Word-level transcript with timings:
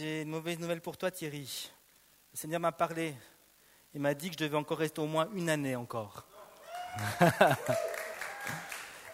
J'ai 0.00 0.22
une 0.22 0.28
mauvaise 0.28 0.60
nouvelle 0.60 0.80
pour 0.80 0.96
toi, 0.96 1.10
Thierry. 1.10 1.72
Le 2.32 2.38
Seigneur 2.38 2.60
m'a 2.60 2.70
parlé. 2.70 3.16
Il 3.92 4.00
m'a 4.00 4.14
dit 4.14 4.28
que 4.28 4.34
je 4.34 4.44
devais 4.44 4.56
encore 4.56 4.78
rester 4.78 5.00
au 5.00 5.08
moins 5.08 5.28
une 5.34 5.50
année 5.50 5.74
encore. 5.74 6.24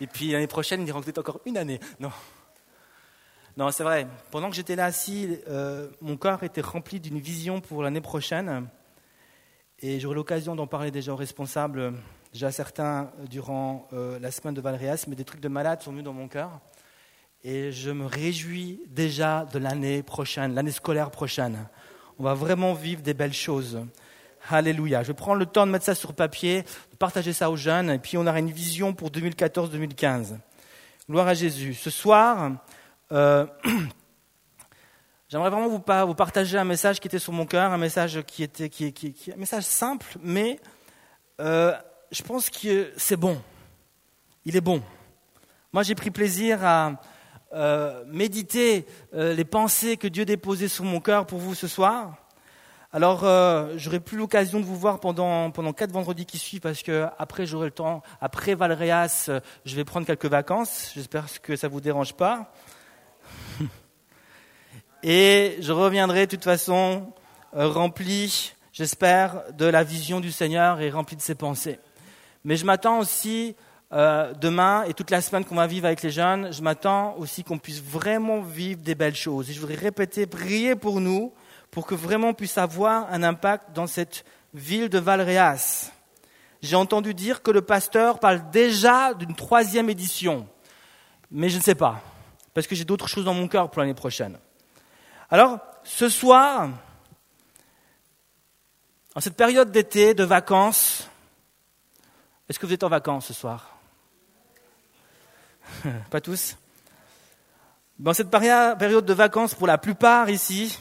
Et 0.00 0.06
puis 0.06 0.32
l'année 0.32 0.46
prochaine, 0.46 0.82
il 0.82 0.84
dira 0.84 1.00
peut-être 1.00 1.20
encore 1.20 1.40
une 1.46 1.56
année. 1.56 1.80
Non. 2.00 2.10
Non, 3.56 3.70
c'est 3.70 3.82
vrai. 3.82 4.06
Pendant 4.30 4.50
que 4.50 4.56
j'étais 4.56 4.76
là 4.76 4.84
assis, 4.84 5.38
euh, 5.48 5.88
mon 6.02 6.18
cœur 6.18 6.42
était 6.42 6.60
rempli 6.60 7.00
d'une 7.00 7.18
vision 7.18 7.62
pour 7.62 7.82
l'année 7.82 8.02
prochaine. 8.02 8.68
Et 9.78 9.98
j'aurai 10.00 10.16
l'occasion 10.16 10.54
d'en 10.54 10.66
parler 10.66 10.90
déjà 10.90 11.14
aux 11.14 11.16
responsables, 11.16 11.94
déjà 12.34 12.52
certains 12.52 13.10
durant 13.30 13.88
euh, 13.94 14.18
la 14.18 14.30
semaine 14.30 14.52
de 14.52 14.60
Valréas, 14.60 15.06
mais 15.08 15.16
des 15.16 15.24
trucs 15.24 15.40
de 15.40 15.48
malade 15.48 15.80
sont 15.80 15.92
venus 15.92 16.04
dans 16.04 16.12
mon 16.12 16.28
cœur. 16.28 16.60
Et 17.46 17.72
je 17.72 17.90
me 17.90 18.06
réjouis 18.06 18.80
déjà 18.88 19.46
de 19.52 19.58
l'année 19.58 20.02
prochaine, 20.02 20.54
l'année 20.54 20.70
scolaire 20.70 21.10
prochaine. 21.10 21.68
On 22.18 22.22
va 22.22 22.32
vraiment 22.32 22.72
vivre 22.72 23.02
des 23.02 23.12
belles 23.12 23.34
choses. 23.34 23.84
Alléluia. 24.48 25.02
Je 25.02 25.08
vais 25.08 25.14
prendre 25.14 25.38
le 25.38 25.44
temps 25.44 25.66
de 25.66 25.70
mettre 25.70 25.84
ça 25.84 25.94
sur 25.94 26.14
papier, 26.14 26.62
de 26.62 26.96
partager 26.96 27.34
ça 27.34 27.50
aux 27.50 27.56
jeunes, 27.56 27.90
et 27.90 27.98
puis 27.98 28.16
on 28.16 28.26
aura 28.26 28.38
une 28.38 28.50
vision 28.50 28.94
pour 28.94 29.10
2014-2015. 29.10 30.38
Gloire 31.10 31.28
à 31.28 31.34
Jésus. 31.34 31.74
Ce 31.74 31.90
soir, 31.90 32.52
euh, 33.12 33.44
j'aimerais 35.28 35.50
vraiment 35.50 35.68
vous, 35.68 36.14
partager 36.14 36.56
un 36.56 36.64
message 36.64 36.98
qui 36.98 37.08
était 37.08 37.18
sur 37.18 37.34
mon 37.34 37.44
cœur, 37.44 37.72
un 37.72 37.78
message 37.78 38.22
qui 38.22 38.42
était, 38.42 38.70
qui, 38.70 38.90
qui, 38.90 39.32
un 39.32 39.36
message 39.36 39.64
simple, 39.64 40.16
mais 40.22 40.58
euh, 41.42 41.74
je 42.10 42.22
pense 42.22 42.48
que 42.48 42.90
c'est 42.96 43.18
bon. 43.18 43.38
Il 44.46 44.56
est 44.56 44.62
bon. 44.62 44.82
Moi, 45.74 45.82
j'ai 45.82 45.94
pris 45.94 46.10
plaisir 46.10 46.64
à, 46.64 46.92
euh, 47.54 48.02
méditer 48.08 48.84
euh, 49.14 49.32
les 49.32 49.44
pensées 49.44 49.96
que 49.96 50.08
Dieu 50.08 50.24
déposait 50.24 50.66
sur 50.66 50.84
mon 50.84 50.98
cœur 50.98 51.24
pour 51.24 51.38
vous 51.38 51.54
ce 51.54 51.68
soir. 51.68 52.16
Alors, 52.92 53.22
euh, 53.22 53.74
j'aurai 53.76 54.00
plus 54.00 54.18
l'occasion 54.18 54.58
de 54.58 54.64
vous 54.64 54.76
voir 54.76 54.98
pendant 54.98 55.52
pendant 55.52 55.72
quatre 55.72 55.92
vendredis 55.92 56.26
qui 56.26 56.38
suivent 56.38 56.60
parce 56.60 56.82
que 56.82 57.06
après 57.16 57.46
j'aurai 57.46 57.66
le 57.66 57.72
temps. 57.72 58.02
Après 58.20 58.56
Valréas, 58.56 59.30
je 59.64 59.76
vais 59.76 59.84
prendre 59.84 60.04
quelques 60.04 60.26
vacances. 60.26 60.90
J'espère 60.94 61.26
que 61.42 61.54
ça 61.54 61.68
vous 61.68 61.80
dérange 61.80 62.14
pas. 62.14 62.52
Et 65.04 65.56
je 65.60 65.72
reviendrai 65.72 66.26
de 66.26 66.30
toute 66.32 66.44
façon 66.44 67.12
rempli, 67.52 68.52
j'espère, 68.72 69.44
de 69.52 69.66
la 69.66 69.84
vision 69.84 70.18
du 70.18 70.32
Seigneur 70.32 70.80
et 70.80 70.90
rempli 70.90 71.14
de 71.14 71.22
ses 71.22 71.36
pensées. 71.36 71.78
Mais 72.44 72.56
je 72.56 72.64
m'attends 72.64 72.98
aussi 72.98 73.54
euh, 73.92 74.32
demain 74.34 74.84
et 74.84 74.94
toute 74.94 75.10
la 75.10 75.20
semaine 75.20 75.44
qu'on 75.44 75.54
va 75.54 75.66
vivre 75.66 75.86
avec 75.86 76.02
les 76.02 76.10
jeunes, 76.10 76.52
je 76.52 76.62
m'attends 76.62 77.14
aussi 77.16 77.44
qu'on 77.44 77.58
puisse 77.58 77.82
vraiment 77.82 78.40
vivre 78.40 78.80
des 78.80 78.94
belles 78.94 79.14
choses. 79.14 79.50
Et 79.50 79.52
je 79.52 79.60
voudrais 79.60 79.76
répéter, 79.76 80.26
prier 80.26 80.74
pour 80.74 81.00
nous, 81.00 81.32
pour 81.70 81.86
que 81.86 81.94
vraiment 81.94 82.28
on 82.28 82.34
puisse 82.34 82.58
avoir 82.58 83.12
un 83.12 83.22
impact 83.22 83.72
dans 83.72 83.86
cette 83.86 84.24
ville 84.52 84.88
de 84.88 84.98
Valréas. 84.98 85.90
J'ai 86.62 86.76
entendu 86.76 87.14
dire 87.14 87.42
que 87.42 87.50
le 87.50 87.62
pasteur 87.62 88.18
parle 88.18 88.50
déjà 88.50 89.12
d'une 89.12 89.34
troisième 89.34 89.90
édition, 89.90 90.48
mais 91.30 91.48
je 91.48 91.58
ne 91.58 91.62
sais 91.62 91.74
pas, 91.74 92.00
parce 92.54 92.66
que 92.66 92.74
j'ai 92.74 92.84
d'autres 92.84 93.08
choses 93.08 93.24
dans 93.24 93.34
mon 93.34 93.48
cœur 93.48 93.70
pour 93.70 93.80
l'année 93.80 93.92
prochaine. 93.94 94.38
Alors, 95.30 95.58
ce 95.82 96.08
soir, 96.08 96.70
en 99.14 99.20
cette 99.20 99.36
période 99.36 99.70
d'été, 99.70 100.14
de 100.14 100.24
vacances, 100.24 101.08
est-ce 102.48 102.58
que 102.58 102.66
vous 102.66 102.72
êtes 102.72 102.84
en 102.84 102.88
vacances 102.88 103.26
ce 103.26 103.34
soir? 103.34 103.73
Pas 106.10 106.20
tous 106.20 106.56
Dans 107.98 108.12
cette 108.12 108.30
période 108.30 109.04
de 109.04 109.14
vacances, 109.14 109.54
pour 109.54 109.66
la 109.66 109.78
plupart 109.78 110.30
ici, 110.30 110.78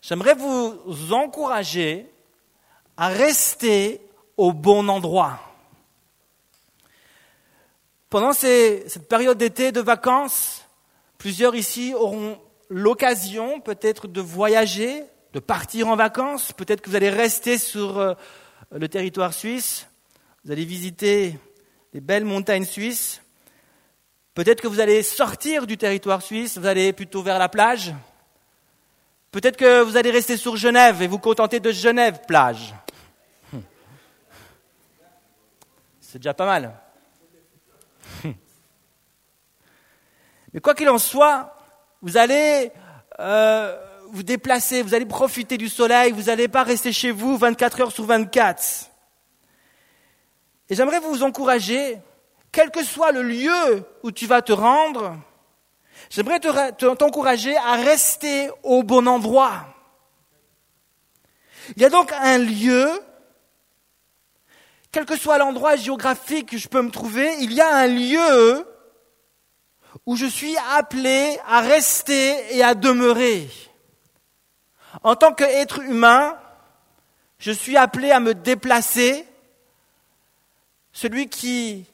j'aimerais 0.00 0.34
vous 0.34 1.12
encourager 1.12 2.10
à 2.96 3.08
rester 3.08 4.00
au 4.36 4.52
bon 4.52 4.88
endroit. 4.88 5.40
Pendant 8.10 8.34
cette 8.34 9.08
période 9.08 9.38
d'été 9.38 9.72
de 9.72 9.80
vacances, 9.80 10.66
plusieurs 11.16 11.54
ici 11.54 11.94
auront 11.94 12.38
l'occasion 12.68 13.60
peut-être 13.60 14.06
de 14.06 14.20
voyager, 14.20 15.04
de 15.32 15.40
partir 15.40 15.88
en 15.88 15.96
vacances. 15.96 16.52
Peut-être 16.52 16.82
que 16.82 16.90
vous 16.90 16.96
allez 16.96 17.08
rester 17.08 17.56
sur 17.56 17.98
euh, 17.98 18.12
le 18.70 18.86
territoire 18.86 19.32
suisse. 19.32 19.86
Vous 20.44 20.52
allez 20.52 20.66
visiter 20.66 21.38
les 21.94 22.02
belles 22.02 22.26
montagnes 22.26 22.66
suisses. 22.66 23.21
Peut-être 24.34 24.62
que 24.62 24.68
vous 24.68 24.80
allez 24.80 25.02
sortir 25.02 25.66
du 25.66 25.76
territoire 25.76 26.22
suisse, 26.22 26.56
vous 26.56 26.66
allez 26.66 26.92
plutôt 26.92 27.22
vers 27.22 27.38
la 27.38 27.48
plage. 27.48 27.94
Peut-être 29.30 29.56
que 29.56 29.82
vous 29.82 29.96
allez 29.96 30.10
rester 30.10 30.36
sur 30.36 30.56
Genève 30.56 31.02
et 31.02 31.06
vous 31.06 31.18
contenter 31.18 31.60
de 31.60 31.70
Genève 31.70 32.20
plage. 32.26 32.74
C'est 36.00 36.18
déjà 36.18 36.34
pas 36.34 36.46
mal. 36.46 36.74
Mais 40.52 40.60
quoi 40.60 40.74
qu'il 40.74 40.88
en 40.90 40.98
soit, 40.98 41.56
vous 42.02 42.16
allez 42.18 42.70
euh, 43.20 43.78
vous 44.10 44.22
déplacer, 44.22 44.82
vous 44.82 44.94
allez 44.94 45.06
profiter 45.06 45.56
du 45.56 45.68
soleil, 45.70 46.12
vous 46.12 46.24
n'allez 46.24 46.48
pas 46.48 46.62
rester 46.62 46.92
chez 46.92 47.10
vous 47.10 47.38
24 47.38 47.80
heures 47.80 47.92
sur 47.92 48.04
24. 48.04 48.90
Et 50.68 50.74
j'aimerais 50.74 51.00
vous 51.00 51.22
encourager 51.22 51.98
quel 52.52 52.70
que 52.70 52.84
soit 52.84 53.12
le 53.12 53.22
lieu 53.22 53.84
où 54.02 54.12
tu 54.12 54.26
vas 54.26 54.42
te 54.42 54.52
rendre, 54.52 55.16
j'aimerais 56.10 56.38
t'encourager 56.38 57.56
à 57.56 57.72
rester 57.76 58.50
au 58.62 58.82
bon 58.82 59.08
endroit. 59.08 59.66
Il 61.76 61.82
y 61.82 61.86
a 61.86 61.88
donc 61.88 62.12
un 62.12 62.38
lieu, 62.38 62.88
quel 64.90 65.06
que 65.06 65.16
soit 65.16 65.38
l'endroit 65.38 65.76
géographique 65.76 66.50
que 66.50 66.58
je 66.58 66.68
peux 66.68 66.82
me 66.82 66.90
trouver, 66.90 67.34
il 67.40 67.52
y 67.52 67.60
a 67.62 67.74
un 67.74 67.86
lieu 67.86 68.66
où 70.04 70.16
je 70.16 70.26
suis 70.26 70.56
appelé 70.74 71.38
à 71.46 71.60
rester 71.60 72.54
et 72.54 72.62
à 72.62 72.74
demeurer. 72.74 73.48
En 75.02 75.16
tant 75.16 75.32
qu'être 75.32 75.80
humain, 75.80 76.38
je 77.38 77.50
suis 77.50 77.78
appelé 77.78 78.10
à 78.10 78.20
me 78.20 78.34
déplacer. 78.34 79.26
Celui 80.92 81.28
qui 81.28 81.86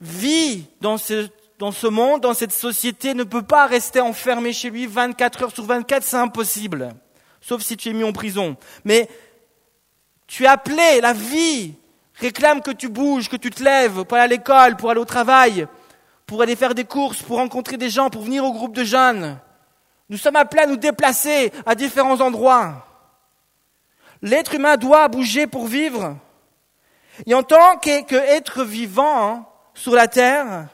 vit 0.00 0.66
dans 0.80 0.98
ce, 0.98 1.28
dans 1.58 1.72
ce 1.72 1.86
monde, 1.86 2.20
dans 2.20 2.34
cette 2.34 2.52
société, 2.52 3.14
ne 3.14 3.24
peut 3.24 3.42
pas 3.42 3.66
rester 3.66 4.00
enfermé 4.00 4.52
chez 4.52 4.70
lui 4.70 4.86
24 4.86 5.42
heures 5.42 5.54
sur 5.54 5.64
24, 5.64 6.02
c'est 6.02 6.16
impossible. 6.16 6.90
Sauf 7.40 7.62
si 7.62 7.76
tu 7.76 7.88
es 7.88 7.92
mis 7.92 8.04
en 8.04 8.12
prison. 8.12 8.56
Mais 8.84 9.08
tu 10.26 10.44
es 10.44 10.48
appelé, 10.48 11.00
la 11.00 11.12
vie 11.12 11.74
réclame 12.14 12.62
que 12.62 12.70
tu 12.70 12.88
bouges, 12.88 13.28
que 13.28 13.36
tu 13.36 13.50
te 13.50 13.62
lèves 13.62 14.04
pour 14.04 14.16
aller 14.16 14.24
à 14.24 14.36
l'école, 14.36 14.76
pour 14.76 14.90
aller 14.90 15.00
au 15.00 15.04
travail, 15.04 15.66
pour 16.26 16.42
aller 16.42 16.56
faire 16.56 16.74
des 16.74 16.84
courses, 16.84 17.22
pour 17.22 17.36
rencontrer 17.38 17.76
des 17.76 17.90
gens, 17.90 18.10
pour 18.10 18.22
venir 18.22 18.44
au 18.44 18.52
groupe 18.52 18.74
de 18.74 18.84
jeunes. 18.84 19.38
Nous 20.08 20.18
sommes 20.18 20.36
appelés 20.36 20.62
à 20.62 20.66
nous 20.66 20.76
déplacer 20.76 21.52
à 21.66 21.74
différents 21.74 22.20
endroits. 22.20 22.86
L'être 24.22 24.54
humain 24.54 24.76
doit 24.76 25.08
bouger 25.08 25.46
pour 25.46 25.66
vivre. 25.66 26.16
Et 27.26 27.34
en 27.34 27.42
tant 27.42 27.76
qu'être 27.78 28.64
vivant, 28.64 29.48
sur 29.78 29.94
la 29.94 30.08
terre, 30.08 30.68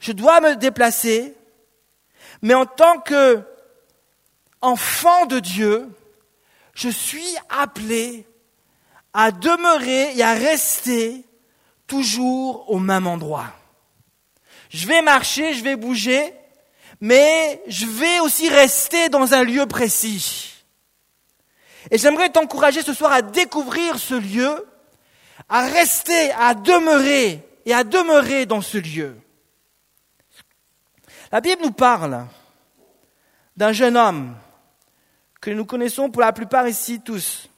je 0.00 0.12
dois 0.12 0.40
me 0.40 0.56
déplacer, 0.56 1.34
mais 2.42 2.54
en 2.54 2.66
tant 2.66 2.98
que 2.98 3.40
enfant 4.60 5.26
de 5.26 5.38
Dieu, 5.38 5.88
je 6.74 6.88
suis 6.88 7.36
appelé 7.48 8.26
à 9.12 9.30
demeurer 9.30 10.16
et 10.16 10.22
à 10.22 10.32
rester 10.32 11.24
toujours 11.86 12.68
au 12.68 12.78
même 12.78 13.06
endroit. 13.06 13.46
Je 14.70 14.86
vais 14.88 15.02
marcher, 15.02 15.54
je 15.54 15.62
vais 15.62 15.76
bouger, 15.76 16.34
mais 17.00 17.62
je 17.68 17.86
vais 17.86 18.20
aussi 18.20 18.48
rester 18.48 19.08
dans 19.08 19.34
un 19.34 19.44
lieu 19.44 19.66
précis. 19.66 20.64
Et 21.90 21.98
j'aimerais 21.98 22.30
t'encourager 22.30 22.82
ce 22.82 22.94
soir 22.94 23.12
à 23.12 23.22
découvrir 23.22 23.98
ce 23.98 24.14
lieu, 24.14 24.66
à 25.48 25.66
rester, 25.66 26.32
à 26.32 26.54
demeurer 26.54 27.46
et 27.64 27.74
à 27.74 27.84
demeurer 27.84 28.46
dans 28.46 28.60
ce 28.60 28.78
lieu. 28.78 29.16
La 31.30 31.40
Bible 31.40 31.62
nous 31.62 31.72
parle 31.72 32.26
d'un 33.56 33.72
jeune 33.72 33.96
homme 33.96 34.34
que 35.40 35.50
nous 35.50 35.64
connaissons 35.64 36.10
pour 36.10 36.22
la 36.22 36.32
plupart 36.32 36.68
ici 36.68 37.00
tous, 37.00 37.48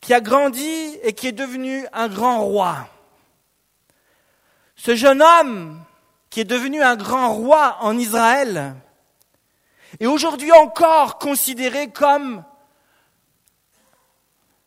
qui 0.00 0.14
a 0.14 0.20
grandi 0.20 0.98
et 1.02 1.12
qui 1.12 1.28
est 1.28 1.32
devenu 1.32 1.86
un 1.92 2.08
grand 2.08 2.40
roi. 2.40 2.88
Ce 4.76 4.96
jeune 4.96 5.22
homme 5.22 5.82
qui 6.30 6.40
est 6.40 6.44
devenu 6.44 6.82
un 6.82 6.96
grand 6.96 7.34
roi 7.34 7.76
en 7.80 7.98
Israël 7.98 8.74
est 10.00 10.06
aujourd'hui 10.06 10.50
encore 10.52 11.18
considéré 11.18 11.90
comme 11.90 12.42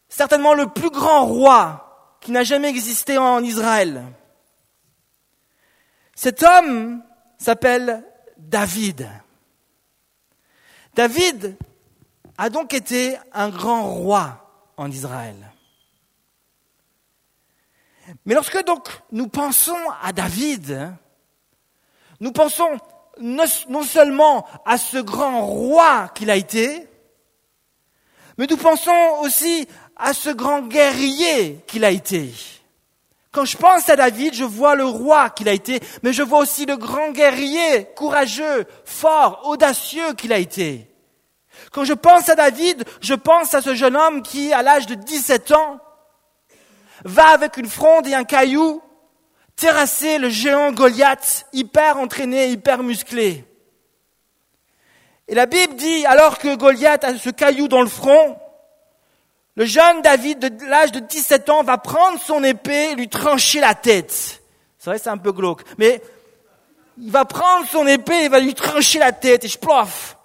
certainement 0.08 0.54
le 0.54 0.68
plus 0.68 0.92
grand 0.92 1.26
roi 1.26 1.85
qui 2.26 2.32
n'a 2.32 2.44
jamais 2.44 2.70
existé 2.70 3.20
en 3.20 3.44
Israël. 3.44 4.04
Cet 6.16 6.42
homme 6.42 7.04
s'appelle 7.38 8.04
David. 8.36 9.08
David 10.96 11.56
a 12.36 12.50
donc 12.50 12.74
été 12.74 13.16
un 13.32 13.50
grand 13.50 13.84
roi 13.94 14.74
en 14.76 14.90
Israël. 14.90 15.36
Mais 18.26 18.34
lorsque 18.34 18.66
donc 18.66 18.90
nous 19.12 19.28
pensons 19.28 19.78
à 20.02 20.12
David, 20.12 20.96
nous 22.22 22.32
pensons 22.32 22.70
non 23.20 23.84
seulement 23.84 24.48
à 24.66 24.80
ce 24.80 24.98
grand 24.98 25.46
roi 25.46 26.10
qu'il 26.16 26.32
a 26.32 26.36
été, 26.36 26.90
mais 28.40 28.48
nous 28.48 28.58
pensons 28.58 29.20
aussi 29.22 29.68
à 29.96 30.14
ce 30.14 30.30
grand 30.30 30.62
guerrier 30.62 31.64
qu'il 31.68 31.86
a 31.86 31.92
été. 31.92 32.32
Quand 33.32 33.46
je 33.46 33.58
pense 33.58 33.90
à 33.90 33.96
David, 33.96 34.34
je 34.34 34.46
vois 34.46 34.76
le 34.76 34.86
roi 34.86 35.30
qu'il 35.30 35.50
a 35.50 35.54
été, 35.54 35.80
mais 36.04 36.14
je 36.14 36.24
vois 36.24 36.40
aussi 36.40 36.66
le 36.66 36.78
grand 36.78 37.12
guerrier, 37.12 37.86
courageux, 37.96 38.66
fort, 38.86 39.42
audacieux 39.46 40.14
qu'il 40.14 40.32
a 40.32 40.38
été. 40.38 40.90
Quand 41.72 41.84
je 41.84 41.94
pense 41.94 42.30
à 42.30 42.36
David, 42.36 42.86
je 43.02 43.14
pense 43.14 43.54
à 43.54 43.62
ce 43.62 43.76
jeune 43.76 43.98
homme 43.98 44.22
qui, 44.22 44.54
à 44.54 44.62
l'âge 44.62 44.88
de 44.88 44.96
17 44.96 45.52
ans, 45.52 45.80
va 47.04 47.28
avec 47.28 47.58
une 47.58 47.70
fronde 47.70 48.08
et 48.08 48.14
un 48.14 48.24
caillou 48.24 48.82
terrasser 49.56 50.18
le 50.18 50.30
géant 50.30 50.72
Goliath, 50.72 51.46
hyper 51.54 51.98
entraîné, 51.98 52.50
hyper 52.50 52.84
musclé. 52.84 53.46
Et 55.28 55.36
la 55.36 55.46
Bible 55.46 55.76
dit, 55.76 56.06
alors 56.06 56.38
que 56.38 56.56
Goliath 56.56 57.04
a 57.04 57.18
ce 57.18 57.30
caillou 57.30 57.68
dans 57.68 57.82
le 57.82 57.88
front, 57.88 58.38
le 59.56 59.66
jeune 59.66 60.02
David 60.02 60.40
de 60.40 60.66
l'âge 60.66 60.92
de 60.92 61.00
17 61.00 61.50
ans 61.50 61.64
va 61.64 61.78
prendre 61.78 62.20
son 62.20 62.44
épée 62.44 62.92
et 62.92 62.96
lui 62.96 63.08
trancher 63.08 63.62
la 63.62 63.74
tête. 63.74 64.42
C'est 64.78 64.90
vrai, 64.90 65.00
c'est 65.00 65.10
un 65.10 65.18
peu 65.18 65.32
glauque, 65.32 65.62
mais 65.78 66.02
il 66.98 67.12
va 67.12 67.26
prendre 67.26 67.68
son 67.68 67.88
épée 67.88 68.26
et 68.26 68.30
va 68.30 68.40
lui 68.40 68.54
trancher 68.54 69.00
la 69.00 69.12
tête 69.12 69.46
et 69.46 69.48
je 69.48 69.58
plof. 69.58 70.18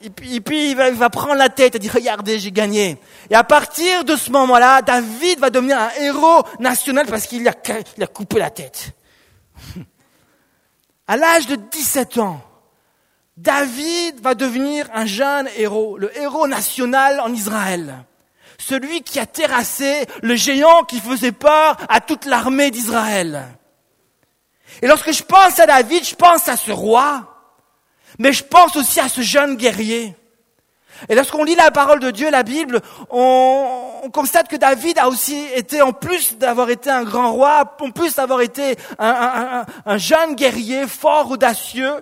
Et 0.00 0.10
puis, 0.10 0.70
il, 0.70 0.76
va, 0.76 1.10
prendre 1.10 1.34
la 1.34 1.48
tête 1.48 1.74
et 1.74 1.78
dire, 1.80 1.92
regardez, 1.92 2.38
j'ai 2.38 2.52
gagné. 2.52 2.98
Et 3.30 3.34
à 3.34 3.42
partir 3.42 4.04
de 4.04 4.14
ce 4.14 4.30
moment-là, 4.30 4.80
David 4.80 5.40
va 5.40 5.50
devenir 5.50 5.76
un 5.76 5.90
héros 6.00 6.44
national 6.60 7.06
parce 7.06 7.26
qu'il 7.26 7.46
a, 7.48 7.52
a 8.00 8.06
coupé 8.06 8.38
la 8.38 8.50
tête. 8.50 8.92
À 11.10 11.16
l'âge 11.16 11.46
de 11.46 11.56
17 11.56 12.18
ans, 12.18 12.38
David 13.38 14.20
va 14.20 14.34
devenir 14.34 14.88
un 14.92 15.06
jeune 15.06 15.48
héros, 15.56 15.96
le 15.96 16.16
héros 16.18 16.46
national 16.46 17.20
en 17.20 17.32
Israël. 17.32 18.04
Celui 18.58 19.02
qui 19.02 19.18
a 19.18 19.26
terrassé 19.26 20.06
le 20.22 20.34
géant 20.34 20.82
qui 20.84 21.00
faisait 21.00 21.32
peur 21.32 21.76
à 21.88 22.00
toute 22.00 22.24
l'armée 22.24 22.70
d'Israël. 22.70 23.46
Et 24.82 24.86
lorsque 24.86 25.12
je 25.12 25.22
pense 25.22 25.58
à 25.58 25.66
David, 25.66 26.04
je 26.04 26.14
pense 26.14 26.48
à 26.48 26.56
ce 26.56 26.72
roi 26.72 27.34
mais 28.18 28.32
je 28.32 28.44
pense 28.44 28.76
aussi 28.76 29.00
à 29.00 29.08
ce 29.08 29.20
jeune 29.20 29.56
guerrier. 29.56 30.14
Et 31.08 31.14
lorsqu'on 31.14 31.44
lit 31.44 31.54
la 31.54 31.70
parole 31.70 32.00
de 32.00 32.10
Dieu, 32.10 32.30
la 32.30 32.42
Bible, 32.42 32.80
on, 33.10 34.10
constate 34.12 34.48
que 34.48 34.56
David 34.56 34.98
a 34.98 35.08
aussi 35.08 35.38
été, 35.54 35.82
en 35.82 35.92
plus 35.92 36.38
d'avoir 36.38 36.70
été 36.70 36.90
un 36.90 37.04
grand 37.04 37.32
roi, 37.32 37.76
en 37.80 37.90
plus 37.90 38.14
d'avoir 38.14 38.40
été 38.40 38.76
un, 38.98 39.64
un, 39.84 39.98
jeune 39.98 40.34
guerrier 40.34 40.86
fort, 40.86 41.30
audacieux, 41.30 41.92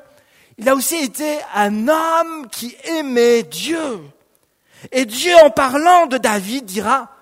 il 0.58 0.68
a 0.68 0.74
aussi 0.74 0.96
été 0.96 1.38
un 1.54 1.88
homme 1.88 2.48
qui 2.48 2.76
aimait 2.84 3.42
Dieu. 3.42 4.00
Et 4.92 5.04
Dieu, 5.04 5.34
en 5.36 5.50
parlant 5.50 6.06
de 6.06 6.18
David, 6.18 6.64
dira, 6.64 7.14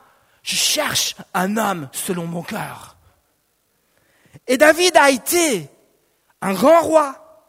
je 0.43 0.55
cherche 0.55 1.17
un 1.33 1.57
homme 1.57 1.89
selon 1.93 2.27
mon 2.27 2.43
cœur. 2.43 2.97
Et 4.47 4.57
David 4.57 4.97
a 4.97 5.11
été 5.11 5.69
un 6.41 6.53
grand 6.53 6.83
roi, 6.83 7.47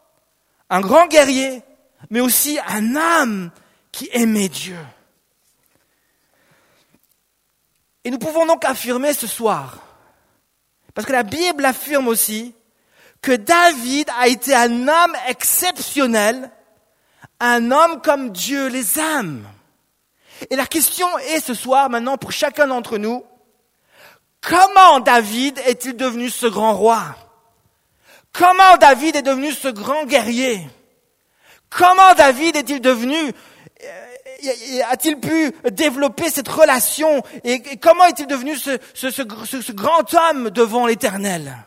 un 0.70 0.80
grand 0.80 1.06
guerrier, 1.06 1.62
mais 2.10 2.20
aussi 2.20 2.58
un 2.66 2.96
âme 2.96 3.50
qui 3.92 4.08
aimait 4.12 4.48
Dieu. 4.48 4.78
Et 8.04 8.10
nous 8.10 8.18
pouvons 8.18 8.46
donc 8.46 8.64
affirmer 8.64 9.12
ce 9.12 9.26
soir, 9.26 9.78
parce 10.94 11.06
que 11.06 11.12
la 11.12 11.22
Bible 11.22 11.64
affirme 11.64 12.08
aussi, 12.08 12.54
que 13.26 13.32
David 13.32 14.08
a 14.20 14.28
été 14.28 14.54
un 14.54 14.86
homme 14.86 15.16
exceptionnel, 15.26 16.48
un 17.40 17.72
homme 17.72 18.00
comme 18.00 18.30
Dieu 18.30 18.68
les 18.68 19.00
aime. 19.00 19.44
Et 20.48 20.54
la 20.54 20.64
question 20.64 21.08
est 21.18 21.40
ce 21.40 21.52
soir 21.52 21.90
maintenant 21.90 22.18
pour 22.18 22.30
chacun 22.30 22.68
d'entre 22.68 22.98
nous, 22.98 23.24
comment 24.40 25.00
David 25.00 25.58
est-il 25.66 25.96
devenu 25.96 26.30
ce 26.30 26.46
grand 26.46 26.74
roi? 26.74 27.02
Comment 28.30 28.76
David 28.78 29.16
est 29.16 29.22
devenu 29.22 29.50
ce 29.50 29.66
grand 29.66 30.04
guerrier? 30.04 30.64
Comment 31.68 32.14
David 32.16 32.54
est-il 32.54 32.80
devenu 32.80 33.16
euh, 33.16 34.82
a-t-il 34.88 35.18
pu 35.18 35.52
développer 35.72 36.30
cette 36.30 36.46
relation? 36.46 37.24
Et 37.42 37.76
comment 37.78 38.04
est-il 38.04 38.28
devenu 38.28 38.56
ce, 38.56 38.78
ce 38.94 39.72
grand 39.72 40.14
homme 40.14 40.50
devant 40.50 40.86
l'Éternel? 40.86 41.66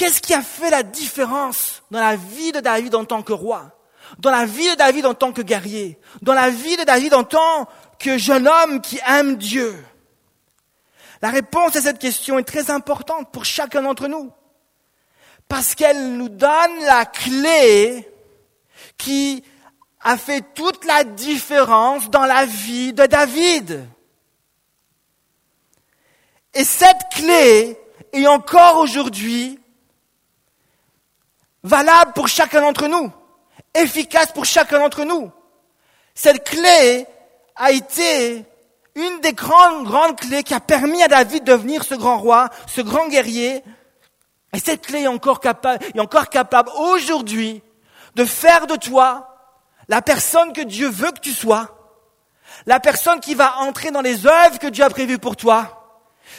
Qu'est-ce 0.00 0.22
qui 0.22 0.32
a 0.32 0.40
fait 0.40 0.70
la 0.70 0.82
différence 0.82 1.82
dans 1.90 2.00
la 2.00 2.16
vie 2.16 2.52
de 2.52 2.60
David 2.60 2.94
en 2.94 3.04
tant 3.04 3.20
que 3.20 3.34
roi, 3.34 3.70
dans 4.18 4.30
la 4.30 4.46
vie 4.46 4.70
de 4.70 4.74
David 4.74 5.04
en 5.04 5.12
tant 5.12 5.30
que 5.30 5.42
guerrier, 5.42 5.98
dans 6.22 6.32
la 6.32 6.48
vie 6.48 6.78
de 6.78 6.84
David 6.84 7.12
en 7.12 7.22
tant 7.22 7.68
que 7.98 8.16
jeune 8.16 8.48
homme 8.48 8.80
qui 8.80 8.98
aime 9.06 9.36
Dieu? 9.36 9.76
La 11.20 11.28
réponse 11.28 11.76
à 11.76 11.82
cette 11.82 11.98
question 11.98 12.38
est 12.38 12.44
très 12.44 12.70
importante 12.70 13.30
pour 13.30 13.44
chacun 13.44 13.82
d'entre 13.82 14.08
nous. 14.08 14.32
Parce 15.48 15.74
qu'elle 15.74 16.14
nous 16.14 16.30
donne 16.30 16.80
la 16.86 17.04
clé 17.04 18.08
qui 18.96 19.44
a 20.00 20.16
fait 20.16 20.42
toute 20.54 20.86
la 20.86 21.04
différence 21.04 22.08
dans 22.08 22.24
la 22.24 22.46
vie 22.46 22.94
de 22.94 23.04
David. 23.04 23.86
Et 26.54 26.64
cette 26.64 27.02
clé 27.12 27.78
est 28.14 28.26
encore 28.26 28.78
aujourd'hui 28.78 29.60
valable 31.62 32.12
pour 32.12 32.28
chacun 32.28 32.60
d'entre 32.60 32.88
nous, 32.88 33.12
efficace 33.74 34.32
pour 34.32 34.44
chacun 34.44 34.78
d'entre 34.78 35.04
nous. 35.04 35.30
Cette 36.14 36.48
clé 36.48 37.06
a 37.56 37.72
été 37.72 38.44
une 38.94 39.20
des 39.20 39.32
grandes, 39.32 39.84
grandes 39.84 40.18
clés 40.18 40.42
qui 40.42 40.54
a 40.54 40.60
permis 40.60 41.02
à 41.02 41.08
David 41.08 41.44
de 41.44 41.52
devenir 41.52 41.84
ce 41.84 41.94
grand 41.94 42.18
roi, 42.18 42.48
ce 42.66 42.80
grand 42.80 43.08
guerrier. 43.08 43.62
Et 44.52 44.58
cette 44.58 44.86
clé 44.86 45.02
est 45.02 45.06
encore 45.06 45.40
capable, 45.40 45.84
est 45.84 46.00
encore 46.00 46.28
capable 46.28 46.70
aujourd'hui 46.76 47.62
de 48.16 48.24
faire 48.24 48.66
de 48.66 48.76
toi 48.76 49.26
la 49.88 50.02
personne 50.02 50.52
que 50.52 50.60
Dieu 50.60 50.88
veut 50.88 51.12
que 51.12 51.20
tu 51.20 51.32
sois, 51.32 51.76
la 52.66 52.80
personne 52.80 53.20
qui 53.20 53.34
va 53.34 53.58
entrer 53.58 53.90
dans 53.90 54.00
les 54.00 54.26
œuvres 54.26 54.58
que 54.58 54.66
Dieu 54.66 54.84
a 54.84 54.90
prévues 54.90 55.18
pour 55.18 55.36
toi. 55.36 55.76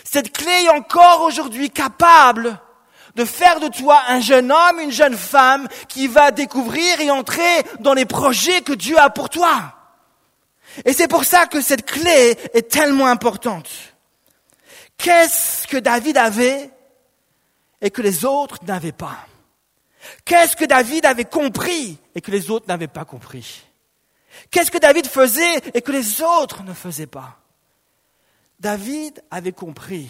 Cette 0.03 0.35
clé 0.35 0.51
est 0.65 0.69
encore 0.69 1.21
aujourd'hui 1.21 1.69
capable 1.69 2.59
de 3.15 3.25
faire 3.25 3.59
de 3.59 3.67
toi 3.67 4.01
un 4.07 4.19
jeune 4.19 4.51
homme, 4.51 4.79
une 4.79 4.91
jeune 4.91 5.17
femme 5.17 5.67
qui 5.87 6.07
va 6.07 6.31
découvrir 6.31 6.99
et 7.01 7.11
entrer 7.11 7.63
dans 7.79 7.93
les 7.93 8.05
projets 8.05 8.61
que 8.61 8.73
Dieu 8.73 8.97
a 8.97 9.09
pour 9.09 9.29
toi. 9.29 9.75
Et 10.85 10.93
c'est 10.93 11.07
pour 11.07 11.25
ça 11.25 11.47
que 11.47 11.61
cette 11.61 11.85
clé 11.85 12.37
est 12.53 12.69
tellement 12.69 13.07
importante. 13.07 13.69
Qu'est-ce 14.97 15.67
que 15.67 15.77
David 15.77 16.17
avait 16.17 16.69
et 17.81 17.89
que 17.89 18.01
les 18.01 18.23
autres 18.25 18.63
n'avaient 18.65 18.91
pas? 18.91 19.17
Qu'est-ce 20.25 20.55
que 20.55 20.65
David 20.65 21.05
avait 21.05 21.25
compris 21.25 21.97
et 22.15 22.21
que 22.21 22.31
les 22.31 22.49
autres 22.49 22.67
n'avaient 22.67 22.87
pas 22.87 23.05
compris? 23.05 23.63
Qu'est-ce 24.49 24.71
que 24.71 24.77
David 24.77 25.07
faisait 25.07 25.57
et 25.73 25.81
que 25.81 25.91
les 25.91 26.21
autres 26.21 26.63
ne 26.63 26.73
faisaient 26.73 27.07
pas? 27.07 27.39
David 28.59 29.23
avait 29.31 29.51
compris 29.51 30.09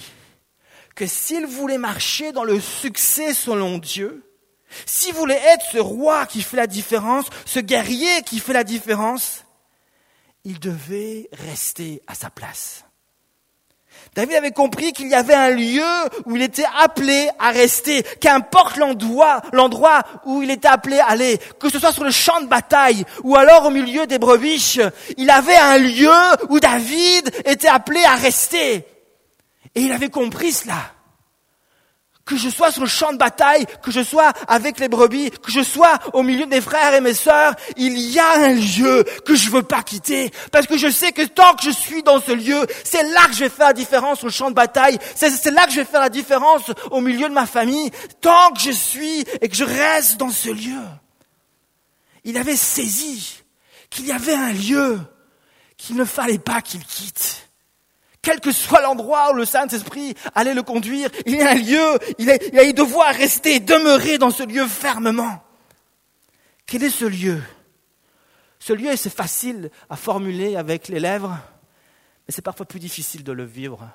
que 0.95 1.07
s'il 1.07 1.45
voulait 1.45 1.77
marcher 1.77 2.31
dans 2.31 2.43
le 2.43 2.59
succès 2.59 3.33
selon 3.33 3.77
Dieu, 3.77 4.23
s'il 4.85 5.13
voulait 5.13 5.41
être 5.53 5.65
ce 5.71 5.77
roi 5.77 6.25
qui 6.25 6.41
fait 6.41 6.57
la 6.57 6.67
différence, 6.67 7.25
ce 7.45 7.59
guerrier 7.59 8.21
qui 8.25 8.39
fait 8.39 8.53
la 8.53 8.63
différence, 8.63 9.45
il 10.43 10.59
devait 10.59 11.29
rester 11.33 12.01
à 12.07 12.15
sa 12.15 12.29
place. 12.29 12.85
David 14.15 14.35
avait 14.35 14.51
compris 14.51 14.91
qu'il 14.91 15.07
y 15.07 15.13
avait 15.13 15.33
un 15.33 15.51
lieu 15.51 15.83
où 16.25 16.35
il 16.35 16.41
était 16.41 16.65
appelé 16.79 17.29
à 17.39 17.51
rester, 17.51 18.03
qu'importe 18.19 18.75
l'endroit, 18.77 19.41
l'endroit 19.53 20.01
où 20.25 20.41
il 20.41 20.51
était 20.51 20.67
appelé 20.67 20.99
à 20.99 21.07
aller, 21.07 21.39
que 21.59 21.69
ce 21.69 21.79
soit 21.79 21.93
sur 21.93 22.03
le 22.03 22.11
champ 22.11 22.41
de 22.41 22.47
bataille 22.47 23.05
ou 23.23 23.37
alors 23.37 23.67
au 23.67 23.69
milieu 23.69 24.07
des 24.07 24.19
brebis, 24.19 24.79
il 25.17 25.29
avait 25.29 25.55
un 25.55 25.77
lieu 25.77 26.11
où 26.49 26.59
David 26.59 27.31
était 27.45 27.67
appelé 27.67 28.03
à 28.03 28.15
rester. 28.15 28.85
Et 29.75 29.81
il 29.81 29.91
avait 29.91 30.09
compris 30.09 30.51
cela. 30.51 30.93
que 32.23 32.37
je 32.37 32.49
sois 32.49 32.71
sur 32.71 32.83
le 32.83 32.87
champ 32.87 33.11
de 33.11 33.17
bataille, 33.17 33.65
que 33.81 33.91
je 33.91 34.03
sois 34.03 34.31
avec 34.47 34.79
les 34.79 34.87
brebis, 34.87 35.31
que 35.31 35.51
je 35.51 35.61
sois 35.61 35.99
au 36.13 36.23
milieu 36.23 36.45
des 36.45 36.61
frères 36.61 36.93
et 36.93 37.01
mes 37.01 37.15
sœurs, 37.15 37.55
il 37.77 37.97
y 37.99 38.19
a 38.19 38.31
un 38.33 38.53
lieu 38.53 39.03
que 39.25 39.35
je 39.35 39.49
veux 39.49 39.63
pas 39.63 39.81
quitter. 39.83 40.31
Parce 40.51 40.67
que 40.67 40.77
je 40.77 40.89
sais 40.89 41.11
que 41.11 41.23
tant 41.23 41.55
que 41.55 41.63
je 41.63 41.71
suis 41.71 42.03
dans 42.03 42.21
ce 42.21 42.31
lieu, 42.31 42.65
c'est 42.83 43.03
là 43.03 43.25
que 43.27 43.33
je 43.33 43.39
vais 43.39 43.49
faire 43.49 43.67
la 43.67 43.73
différence 43.73 44.19
sur 44.19 44.27
le 44.27 44.31
champ 44.31 44.49
de 44.49 44.55
bataille. 44.55 44.97
C'est 45.15 45.51
là 45.51 45.65
que 45.65 45.71
je 45.71 45.81
vais 45.81 45.85
faire 45.85 45.99
la 45.99 46.09
différence 46.09 46.71
au 46.91 47.01
milieu 47.01 47.27
de 47.27 47.33
ma 47.33 47.47
famille. 47.47 47.91
Tant 48.21 48.51
que 48.53 48.61
je 48.61 48.71
suis 48.71 49.25
et 49.41 49.49
que 49.49 49.55
je 49.55 49.65
reste 49.65 50.17
dans 50.17 50.29
ce 50.29 50.49
lieu. 50.49 50.81
Il 52.23 52.37
avait 52.37 52.55
saisi 52.55 53.43
qu'il 53.89 54.05
y 54.05 54.11
avait 54.11 54.35
un 54.35 54.53
lieu 54.53 54.99
qu'il 55.75 55.95
ne 55.95 56.05
fallait 56.05 56.39
pas 56.39 56.61
qu'il 56.61 56.85
quitte. 56.85 57.50
Quel 58.21 58.39
que 58.39 58.51
soit 58.51 58.81
l'endroit 58.81 59.31
où 59.31 59.35
le 59.35 59.45
Saint-Esprit 59.45 60.13
allait 60.35 60.53
le 60.53 60.61
conduire, 60.61 61.09
il 61.25 61.35
y 61.35 61.41
a 61.41 61.51
un 61.51 61.55
lieu, 61.55 61.99
il, 62.19 62.29
allait 62.29 62.73
devoir 62.73 63.13
rester, 63.15 63.59
demeurer 63.59 64.19
dans 64.19 64.29
ce 64.29 64.43
lieu 64.43 64.67
fermement. 64.67 65.43
Quel 66.67 66.83
est 66.83 66.91
ce 66.91 67.05
lieu? 67.05 67.41
Ce 68.59 68.73
lieu, 68.73 68.95
c'est 68.95 69.13
facile 69.13 69.71
à 69.89 69.95
formuler 69.95 70.55
avec 70.55 70.87
les 70.87 70.99
lèvres, 70.99 71.35
mais 72.27 72.33
c'est 72.33 72.43
parfois 72.43 72.67
plus 72.67 72.79
difficile 72.79 73.23
de 73.23 73.31
le 73.31 73.43
vivre 73.43 73.89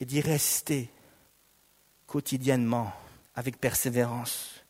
et 0.00 0.04
d'y 0.04 0.20
rester 0.20 0.90
quotidiennement 2.08 2.92
avec 3.36 3.60
persévérance. 3.60 4.64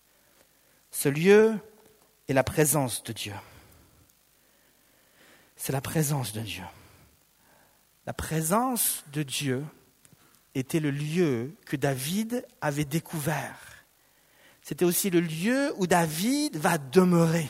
Ce 0.90 1.08
lieu 1.08 1.54
est 2.28 2.34
la 2.34 2.44
présence 2.44 3.02
de 3.04 3.14
Dieu. 3.14 3.34
C'est 5.56 5.72
la 5.72 5.80
présence 5.80 6.34
de 6.34 6.40
Dieu. 6.40 6.64
La 8.06 8.12
présence 8.12 9.04
de 9.12 9.22
Dieu 9.24 9.64
était 10.54 10.80
le 10.80 10.90
lieu 10.90 11.54
que 11.66 11.76
David 11.76 12.46
avait 12.60 12.84
découvert. 12.84 13.58
C'était 14.62 14.84
aussi 14.84 15.10
le 15.10 15.20
lieu 15.20 15.74
où 15.76 15.86
David 15.86 16.56
va 16.56 16.78
demeurer. 16.78 17.48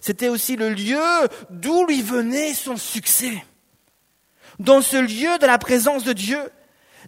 C'était 0.00 0.28
aussi 0.28 0.56
le 0.56 0.70
lieu 0.70 1.00
d'où 1.50 1.86
lui 1.86 2.02
venait 2.02 2.54
son 2.54 2.76
succès. 2.76 3.44
Dans 4.58 4.82
ce 4.82 4.96
lieu 4.96 5.38
de 5.38 5.46
la 5.46 5.58
présence 5.58 6.04
de 6.04 6.12
Dieu, 6.12 6.40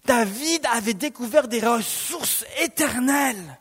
David 0.05 0.67
avait 0.73 0.95
découvert 0.95 1.49
des 1.49 1.61
ressources 1.61 2.45
éternelles 2.61 3.59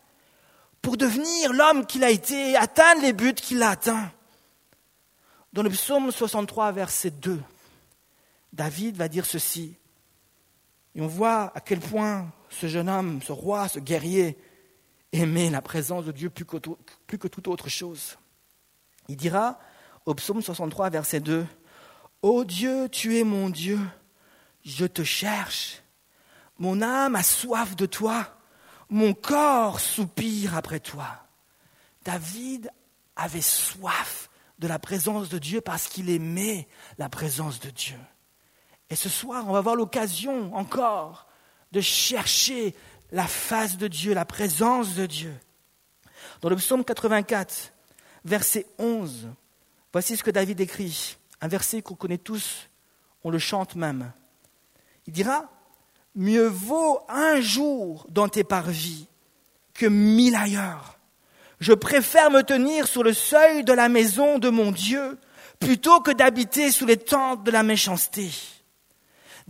pour 0.82 0.98
devenir 0.98 1.53
l'homme 1.53 1.86
qu'il 1.86 2.03
a 2.03 2.10
été, 2.10 2.56
atteindre 2.56 3.01
les 3.01 3.13
buts 3.13 3.34
qu'il 3.34 3.62
a 3.63 3.72
atteints. 3.72 4.12
Dans 5.53 5.63
le 5.63 5.70
psaume 5.70 6.12
63, 6.12 6.72
verset 6.72 7.12
2, 7.12 7.41
David 8.53 8.98
va 8.98 9.08
dire 9.08 9.25
ceci. 9.25 9.75
Et 10.96 11.01
on 11.01 11.08
voit 11.08 11.51
à 11.55 11.62
quel 11.62 11.79
point 11.79 12.31
ce 12.50 12.67
jeune 12.67 12.89
homme, 12.89 13.22
ce 13.22 13.31
roi, 13.31 13.67
ce 13.67 13.79
guerrier, 13.79 14.38
aimait 15.13 15.50
la 15.50 15.62
présence 15.62 16.05
de 16.05 16.12
Dieu 16.12 16.29
plus 16.29 16.46
que, 16.46 16.58
que 16.58 17.27
toute 17.27 17.48
autre 17.48 17.70
chose. 17.70 18.17
Il 19.08 19.17
dira 19.17 19.60
au 20.05 20.13
psaume 20.15 20.41
63, 20.41 20.89
verset 20.89 21.20
2, 21.20 21.46
Ô 22.22 22.43
Dieu, 22.43 22.88
tu 22.89 23.17
es 23.17 23.24
mon 23.24 23.50
Dieu, 23.50 23.79
je 24.63 24.86
te 24.86 25.03
cherche. 25.03 25.81
Mon 26.60 26.81
âme 26.81 27.15
a 27.15 27.24
soif 27.24 27.75
de 27.75 27.86
toi, 27.86 28.38
mon 28.89 29.13
corps 29.13 29.79
soupire 29.79 30.55
après 30.55 30.79
toi. 30.79 31.08
David 32.03 32.70
avait 33.15 33.41
soif 33.41 34.29
de 34.60 34.67
la 34.67 34.77
présence 34.77 35.29
de 35.29 35.39
Dieu 35.39 35.62
parce 35.62 35.88
qu'il 35.88 36.10
aimait 36.10 36.67
la 36.98 37.10
présence 37.10 37.60
de 37.60 37.70
Dieu. 37.70 37.98
Et 38.91 38.95
ce 38.95 39.07
soir, 39.07 39.45
on 39.48 39.53
va 39.53 39.60
avoir 39.60 39.75
l'occasion 39.75 40.53
encore 40.53 41.25
de 41.71 41.79
chercher 41.79 42.75
la 43.12 43.25
face 43.25 43.77
de 43.77 43.88
Dieu, 43.88 44.13
la 44.13 44.25
présence 44.25 44.95
de 44.95 45.05
Dieu. 45.05 45.33
Dans 46.41 46.50
le 46.50 46.57
psaume 46.57 46.83
84, 46.83 47.71
verset 48.25 48.65
11, 48.77 49.29
voici 49.93 50.17
ce 50.17 50.24
que 50.24 50.29
David 50.29 50.60
écrit, 50.60 51.15
un 51.39 51.48
verset 51.48 51.81
qu'on 51.81 51.95
connaît 51.95 52.17
tous, 52.17 52.67
on 53.24 53.29
le 53.29 53.39
chante 53.39 53.75
même. 53.75 54.12
Il 55.07 55.13
dira, 55.13 55.50
mieux 56.13 56.48
vaut 56.48 57.00
un 57.07 57.39
jour 57.39 58.05
dans 58.10 58.27
tes 58.27 58.43
parvis 58.43 59.07
que 59.74 59.86
mille 59.86 60.36
ailleurs. 60.36 60.98
Je 61.62 61.74
préfère 61.74 62.29
me 62.29 62.41
tenir 62.41 62.88
sur 62.88 63.03
le 63.03 63.13
seuil 63.13 63.63
de 63.63 63.71
la 63.71 63.88
maison 63.88 64.38
de 64.38 64.50
mon 64.50 64.71
Dieu 64.71 65.17
plutôt 65.60 66.01
que 66.01 66.12
d'habiter 66.12 66.71
sous 66.71 66.86
les 66.86 66.98
tentes 66.98 67.43
de 67.43 67.51
la 67.51 67.63
méchanceté. 67.63 68.29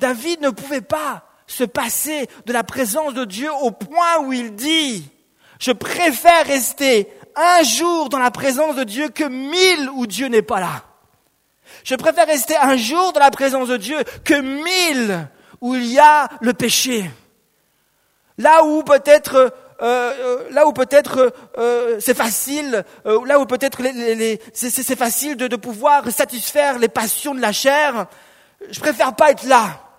David 0.01 0.41
ne 0.41 0.49
pouvait 0.49 0.81
pas 0.81 1.23
se 1.45 1.63
passer 1.63 2.27
de 2.45 2.53
la 2.53 2.63
présence 2.63 3.13
de 3.13 3.23
Dieu 3.23 3.49
au 3.61 3.69
point 3.71 4.17
où 4.23 4.33
il 4.33 4.55
dit, 4.55 5.07
je 5.59 5.71
préfère 5.71 6.45
rester 6.47 7.07
un 7.35 7.61
jour 7.61 8.09
dans 8.09 8.17
la 8.19 8.31
présence 8.31 8.75
de 8.75 8.83
Dieu 8.83 9.09
que 9.09 9.23
mille 9.23 9.89
où 9.93 10.07
Dieu 10.07 10.27
n'est 10.27 10.41
pas 10.41 10.59
là. 10.59 10.83
Je 11.83 11.93
préfère 11.95 12.25
rester 12.25 12.57
un 12.57 12.75
jour 12.77 13.13
dans 13.13 13.19
la 13.19 13.31
présence 13.31 13.67
de 13.67 13.77
Dieu 13.77 13.97
que 14.25 14.33
mille 14.33 15.27
où 15.61 15.75
il 15.75 15.85
y 15.85 15.99
a 15.99 16.27
le 16.41 16.53
péché. 16.53 17.09
Là 18.39 18.63
où 18.63 18.81
peut-être 18.81 19.53
euh, 19.81 20.13
euh, 20.19 20.47
là 20.51 20.67
où 20.67 20.73
peut-être 20.73 21.33
euh, 21.57 21.99
c'est 21.99 22.17
facile, 22.17 22.83
là 23.05 23.39
où 23.39 23.45
peut-être 23.45 23.81
c'est 24.53 24.95
facile 24.95 25.37
de, 25.37 25.47
de 25.47 25.55
pouvoir 25.55 26.09
satisfaire 26.11 26.79
les 26.79 26.87
passions 26.89 27.35
de 27.35 27.41
la 27.41 27.51
chair, 27.51 28.07
je 28.69 28.79
préfère 28.79 29.15
pas 29.15 29.31
être 29.31 29.43
là. 29.43 29.90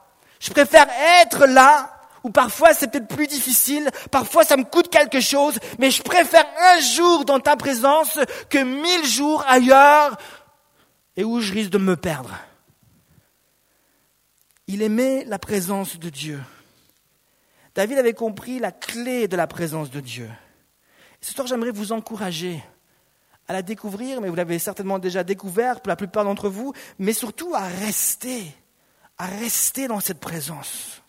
Je 0.43 0.51
préfère 0.51 0.89
être 1.23 1.47
là, 1.47 2.01
où 2.25 2.31
parfois 2.31 2.75
c'est 2.75 2.91
peut-être 2.91 3.07
plus 3.07 3.29
difficile, 3.29 3.89
parfois 4.11 4.45
ça 4.45 4.57
me 4.57 4.65
coûte 4.65 4.89
quelque 4.89 5.21
chose, 5.21 5.57
mais 5.79 5.93
je 5.93 6.03
préfère 6.03 6.45
un 6.75 6.81
jour 6.81 7.25
dans 7.25 7.39
ta 7.39 7.55
présence 7.55 8.19
que 8.51 8.59
mille 8.59 9.07
jours 9.07 9.45
ailleurs 9.47 10.19
et 11.17 11.23
où 11.23 11.41
je 11.41 11.53
risque 11.53 11.71
de 11.71 11.79
me 11.79 11.95
perdre. 11.95 12.37
Il 14.67 14.83
aimait 14.83 15.25
la 15.27 15.39
présence 15.39 15.97
de 16.01 16.09
Dieu. 16.11 16.41
David 17.77 17.99
avait 17.99 18.13
compris 18.13 18.59
la 18.59 18.73
clé 18.73 19.29
de 19.29 19.37
la 19.37 19.47
présence 19.47 19.91
de 19.91 20.01
Dieu. 20.01 20.29
ce 21.21 21.33
soir, 21.33 21.47
j'aimerais 21.47 21.71
vous 21.71 21.93
encourager 21.93 22.61
à 23.47 23.53
la 23.53 23.63
découvrir, 23.63 24.21
mais 24.21 24.29
vous 24.29 24.35
l'avez 24.35 24.59
certainement 24.59 24.99
déjà 24.99 25.23
découvert 25.23 25.81
pour 25.81 25.89
la 25.89 25.97
plupart 25.97 26.25
d'entre 26.25 26.49
vous, 26.49 26.73
mais 26.99 27.13
surtout 27.13 27.55
à 27.55 27.69
rester 27.69 28.53
à 29.23 29.27
rester 29.27 29.87
dans 29.87 30.01
cette 30.01 30.19
présence. 30.19 31.01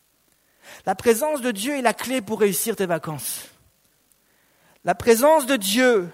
La 0.85 0.93
présence 0.93 1.41
de 1.41 1.49
Dieu 1.49 1.75
est 1.75 1.81
la 1.81 1.95
clé 1.95 2.21
pour 2.21 2.41
réussir 2.41 2.75
tes 2.75 2.85
vacances. 2.85 3.45
La 4.85 4.93
présence 4.93 5.47
de 5.47 5.55
Dieu, 5.55 6.11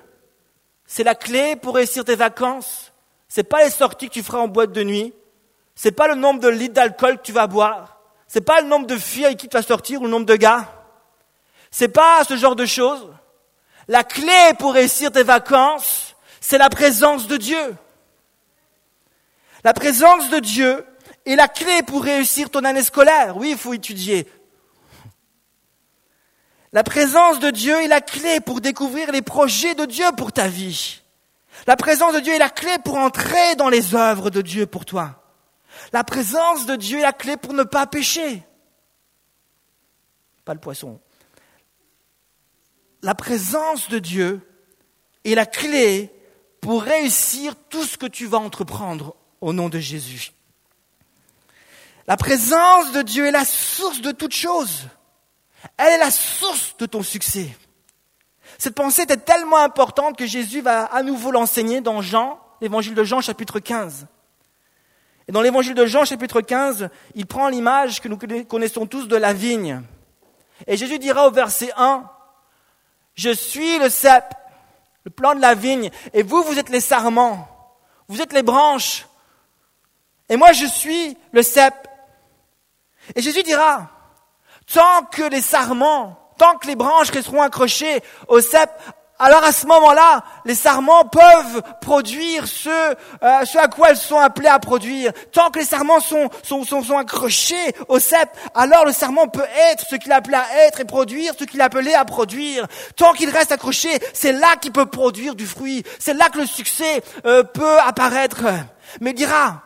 c'est 0.85 1.03
la 1.03 1.13
clé 1.13 1.57
pour 1.57 1.75
réussir 1.75 2.05
tes 2.05 2.15
vacances. 2.15 2.93
C'est 3.27 3.43
pas 3.43 3.65
les 3.65 3.69
sorties 3.69 4.07
que 4.07 4.13
tu 4.13 4.23
feras 4.23 4.37
en 4.37 4.47
boîte 4.47 4.71
de 4.71 4.81
nuit. 4.81 5.13
C'est 5.75 5.91
pas 5.91 6.07
le 6.07 6.15
nombre 6.15 6.39
de 6.39 6.47
litres 6.47 6.75
d'alcool 6.75 7.17
que 7.17 7.23
tu 7.23 7.33
vas 7.33 7.47
boire. 7.47 7.99
C'est 8.27 8.45
pas 8.45 8.61
le 8.61 8.67
nombre 8.67 8.87
de 8.87 8.95
filles 8.95 9.25
avec 9.25 9.37
qui 9.37 9.49
tu 9.49 9.57
vas 9.57 9.61
sortir 9.61 9.99
ou 9.99 10.05
le 10.05 10.09
nombre 10.09 10.25
de 10.25 10.37
gars. 10.37 10.71
C'est 11.69 11.89
pas 11.89 12.23
ce 12.23 12.37
genre 12.37 12.55
de 12.55 12.65
choses. 12.65 13.09
La 13.89 14.05
clé 14.05 14.53
pour 14.57 14.73
réussir 14.73 15.11
tes 15.11 15.23
vacances, 15.23 16.15
c'est 16.39 16.59
la 16.59 16.69
présence 16.69 17.27
de 17.27 17.35
Dieu. 17.35 17.75
La 19.65 19.73
présence 19.73 20.29
de 20.29 20.39
Dieu, 20.39 20.85
et 21.25 21.35
la 21.35 21.47
clé 21.47 21.83
pour 21.83 22.03
réussir 22.03 22.49
ton 22.49 22.63
année 22.63 22.83
scolaire. 22.83 23.37
Oui, 23.37 23.51
il 23.51 23.57
faut 23.57 23.73
étudier. 23.73 24.27
La 26.71 26.83
présence 26.83 27.39
de 27.39 27.49
Dieu 27.49 27.81
est 27.81 27.87
la 27.87 28.01
clé 28.01 28.39
pour 28.39 28.61
découvrir 28.61 29.11
les 29.11 29.21
projets 29.21 29.73
de 29.73 29.85
Dieu 29.85 30.05
pour 30.15 30.31
ta 30.31 30.47
vie. 30.47 31.01
La 31.65 31.75
présence 31.75 32.13
de 32.13 32.19
Dieu 32.19 32.33
est 32.33 32.39
la 32.39 32.49
clé 32.49 32.77
pour 32.83 32.95
entrer 32.95 33.55
dans 33.55 33.69
les 33.69 33.95
œuvres 33.95 34.29
de 34.29 34.41
Dieu 34.41 34.65
pour 34.65 34.85
toi. 34.85 35.23
La 35.93 36.03
présence 36.03 36.65
de 36.65 36.75
Dieu 36.75 36.99
est 36.99 37.03
la 37.03 37.13
clé 37.13 37.37
pour 37.37 37.53
ne 37.53 37.63
pas 37.63 37.87
pécher. 37.87 38.43
Pas 40.45 40.53
le 40.53 40.59
poisson. 40.59 40.99
La 43.01 43.15
présence 43.15 43.89
de 43.89 43.99
Dieu 43.99 44.41
est 45.23 45.35
la 45.35 45.45
clé 45.45 46.13
pour 46.61 46.83
réussir 46.83 47.55
tout 47.69 47.83
ce 47.83 47.97
que 47.97 48.05
tu 48.05 48.25
vas 48.25 48.39
entreprendre 48.39 49.15
au 49.41 49.53
nom 49.53 49.69
de 49.69 49.79
Jésus. 49.79 50.33
La 52.09 52.17
présence 52.17 52.91
de 52.91 53.03
Dieu 53.03 53.27
est 53.27 53.31
la 53.31 53.45
source 53.45 54.01
de 54.01 54.11
toute 54.11 54.33
chose. 54.33 54.87
Elle 55.77 55.93
est 55.93 55.97
la 55.99 56.09
source 56.09 56.75
de 56.79 56.87
ton 56.87 57.03
succès. 57.03 57.55
Cette 58.57 58.73
pensée 58.73 59.03
était 59.03 59.15
tellement 59.15 59.57
importante 59.57 60.17
que 60.17 60.25
Jésus 60.25 60.61
va 60.61 60.85
à 60.85 61.03
nouveau 61.03 61.29
l'enseigner 61.29 61.81
dans 61.81 62.01
Jean, 62.01 62.39
l'évangile 62.61 62.95
de 62.95 63.03
Jean 63.03 63.21
chapitre 63.21 63.59
15. 63.59 64.07
Et 65.27 65.31
dans 65.31 65.43
l'évangile 65.43 65.75
de 65.75 65.85
Jean 65.85 66.03
chapitre 66.03 66.41
15, 66.41 66.89
il 67.13 67.27
prend 67.27 67.47
l'image 67.47 68.01
que 68.01 68.07
nous 68.07 68.17
connaissons 68.17 68.87
tous 68.87 69.07
de 69.07 69.15
la 69.15 69.33
vigne. 69.33 69.83
Et 70.65 70.77
Jésus 70.77 70.97
dira 70.97 71.27
au 71.27 71.31
verset 71.31 71.71
1, 71.77 72.09
Je 73.13 73.29
suis 73.29 73.77
le 73.77 73.87
cep, 73.87 74.33
le 75.03 75.11
plan 75.11 75.35
de 75.35 75.41
la 75.41 75.53
vigne, 75.53 75.91
et 76.13 76.23
vous, 76.23 76.41
vous 76.41 76.57
êtes 76.57 76.69
les 76.69 76.81
sarments, 76.81 77.47
vous 78.07 78.19
êtes 78.19 78.33
les 78.33 78.41
branches, 78.41 79.05
et 80.27 80.37
moi 80.37 80.53
je 80.53 80.65
suis 80.65 81.15
le 81.33 81.43
cep. 81.43 81.88
Et 83.15 83.21
Jésus 83.21 83.43
dira, 83.43 83.89
Tant 84.71 85.03
que 85.11 85.23
les 85.23 85.41
sarments, 85.41 86.15
tant 86.37 86.55
que 86.57 86.67
les 86.67 86.75
branches 86.75 87.09
resteront 87.09 87.41
accrochées 87.41 88.01
au 88.27 88.39
cep, 88.39 88.69
alors 89.17 89.43
à 89.43 89.51
ce 89.51 89.65
moment-là, 89.65 90.23
les 90.45 90.53
sarments 90.53 91.03
peuvent 91.05 91.61
produire 91.81 92.47
ce, 92.47 92.69
euh, 92.69 93.45
ce 93.45 93.57
à 93.57 93.67
quoi 93.67 93.89
elles 93.89 93.97
sont 93.97 94.19
appelées 94.19 94.47
à 94.47 94.59
produire. 94.59 95.11
Tant 95.33 95.49
que 95.49 95.59
les 95.59 95.65
sarments 95.65 95.99
sont, 95.99 96.29
sont, 96.43 96.63
sont, 96.63 96.83
sont 96.83 96.97
accrochés 96.97 97.75
au 97.87 97.99
cep, 97.99 98.29
alors 98.53 98.85
le 98.85 98.93
sarment 98.93 99.27
peut 99.27 99.47
être 99.71 99.85
ce 99.89 99.95
qu'il 99.95 100.11
appelé 100.11 100.35
à 100.35 100.67
être 100.67 100.79
et 100.79 100.85
produire 100.85 101.33
ce 101.37 101.45
qu'il 101.45 101.61
appelé 101.61 101.93
à 101.93 102.05
produire. 102.05 102.67
Tant 102.95 103.13
qu'il 103.13 103.29
reste 103.31 103.51
accroché, 103.51 103.89
c'est 104.13 104.33
là 104.33 104.55
qu'il 104.61 104.71
peut 104.71 104.85
produire 104.85 105.33
du 105.33 105.47
fruit. 105.47 105.83
C'est 105.97 106.13
là 106.13 106.29
que 106.29 106.39
le 106.39 106.45
succès 106.45 107.01
euh, 107.25 107.43
peut 107.43 107.79
apparaître. 107.79 108.43
Mais 109.01 109.13
dira, 109.13 109.63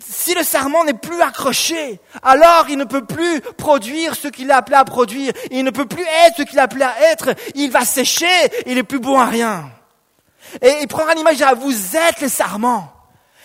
si 0.00 0.34
le 0.34 0.42
serment 0.42 0.84
n'est 0.84 0.94
plus 0.94 1.20
accroché, 1.20 2.00
alors 2.22 2.66
il 2.68 2.76
ne 2.76 2.84
peut 2.84 3.04
plus 3.04 3.40
produire 3.56 4.16
ce 4.16 4.28
qu'il 4.28 4.50
est 4.50 4.52
appelé 4.52 4.76
à 4.76 4.84
produire. 4.84 5.32
Il 5.50 5.64
ne 5.64 5.70
peut 5.70 5.86
plus 5.86 6.02
être 6.02 6.38
ce 6.38 6.42
qu'il 6.42 6.58
est 6.58 6.62
appelé 6.62 6.82
à 6.82 7.12
être. 7.12 7.34
Il 7.54 7.70
va 7.70 7.84
sécher. 7.84 8.26
Il 8.66 8.78
est 8.78 8.82
plus 8.82 8.98
bon 8.98 9.18
à 9.18 9.26
rien. 9.26 9.70
Et 10.60 10.78
il 10.82 10.88
prendra 10.88 11.14
l'image 11.14 11.42
vous 11.58 11.96
êtes 11.96 12.20
le 12.20 12.28
serment. 12.28 12.92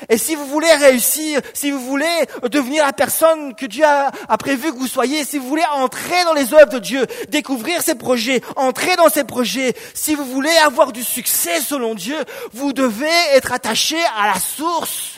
Et 0.09 0.17
si 0.17 0.33
vous 0.33 0.47
voulez 0.47 0.71
réussir, 0.73 1.41
si 1.53 1.69
vous 1.69 1.79
voulez 1.79 2.25
devenir 2.49 2.85
la 2.85 2.93
personne 2.93 3.53
que 3.53 3.67
Dieu 3.67 3.85
a, 3.85 4.11
a, 4.27 4.37
prévu 4.37 4.71
que 4.71 4.77
vous 4.77 4.87
soyez, 4.87 5.23
si 5.23 5.37
vous 5.37 5.47
voulez 5.47 5.65
entrer 5.73 6.23
dans 6.25 6.33
les 6.33 6.55
œuvres 6.55 6.71
de 6.71 6.79
Dieu, 6.79 7.05
découvrir 7.29 7.83
ses 7.83 7.93
projets, 7.93 8.41
entrer 8.55 8.95
dans 8.95 9.09
ses 9.09 9.23
projets, 9.25 9.75
si 9.93 10.15
vous 10.15 10.25
voulez 10.25 10.55
avoir 10.65 10.91
du 10.91 11.03
succès 11.03 11.61
selon 11.61 11.93
Dieu, 11.93 12.17
vous 12.51 12.73
devez 12.73 13.13
être 13.33 13.51
attaché 13.51 13.97
à 14.17 14.27
la 14.33 14.39
source. 14.39 15.10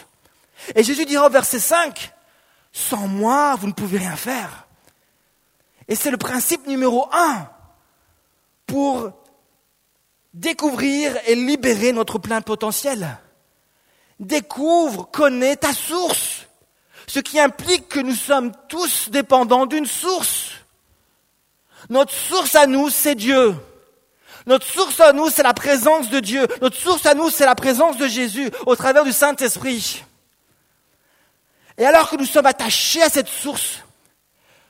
Et 0.75 0.83
Jésus 0.83 1.05
dira 1.05 1.27
au 1.27 1.29
verset 1.29 1.59
5, 1.59 2.11
sans 2.71 3.07
moi, 3.07 3.55
vous 3.55 3.67
ne 3.67 3.73
pouvez 3.73 3.99
rien 3.99 4.15
faire. 4.15 4.67
Et 5.87 5.95
c'est 5.95 6.11
le 6.11 6.17
principe 6.17 6.67
numéro 6.67 7.07
un 7.11 7.47
pour 8.65 9.11
découvrir 10.33 11.15
et 11.27 11.35
libérer 11.35 11.91
notre 11.91 12.17
plein 12.17 12.41
potentiel. 12.41 13.19
Découvre, 14.19 15.09
connais 15.11 15.55
ta 15.55 15.73
source. 15.73 16.47
Ce 17.07 17.19
qui 17.19 17.39
implique 17.39 17.89
que 17.89 17.99
nous 17.99 18.15
sommes 18.15 18.53
tous 18.69 19.09
dépendants 19.09 19.65
d'une 19.65 19.85
source. 19.85 20.51
Notre 21.89 22.13
source 22.13 22.55
à 22.55 22.65
nous, 22.65 22.89
c'est 22.89 23.15
Dieu. 23.15 23.55
Notre 24.45 24.65
source 24.65 24.99
à 24.99 25.13
nous, 25.13 25.29
c'est 25.29 25.43
la 25.43 25.53
présence 25.53 26.09
de 26.09 26.19
Dieu. 26.19 26.47
Notre 26.61 26.77
source 26.77 27.05
à 27.05 27.13
nous, 27.13 27.29
c'est 27.29 27.45
la 27.45 27.55
présence 27.55 27.97
de 27.97 28.07
Jésus 28.07 28.49
au 28.65 28.75
travers 28.75 29.03
du 29.03 29.11
Saint-Esprit. 29.11 30.03
Et 31.77 31.85
alors 31.85 32.09
que 32.09 32.15
nous 32.15 32.25
sommes 32.25 32.45
attachés 32.45 33.01
à 33.01 33.09
cette 33.09 33.27
source, 33.27 33.83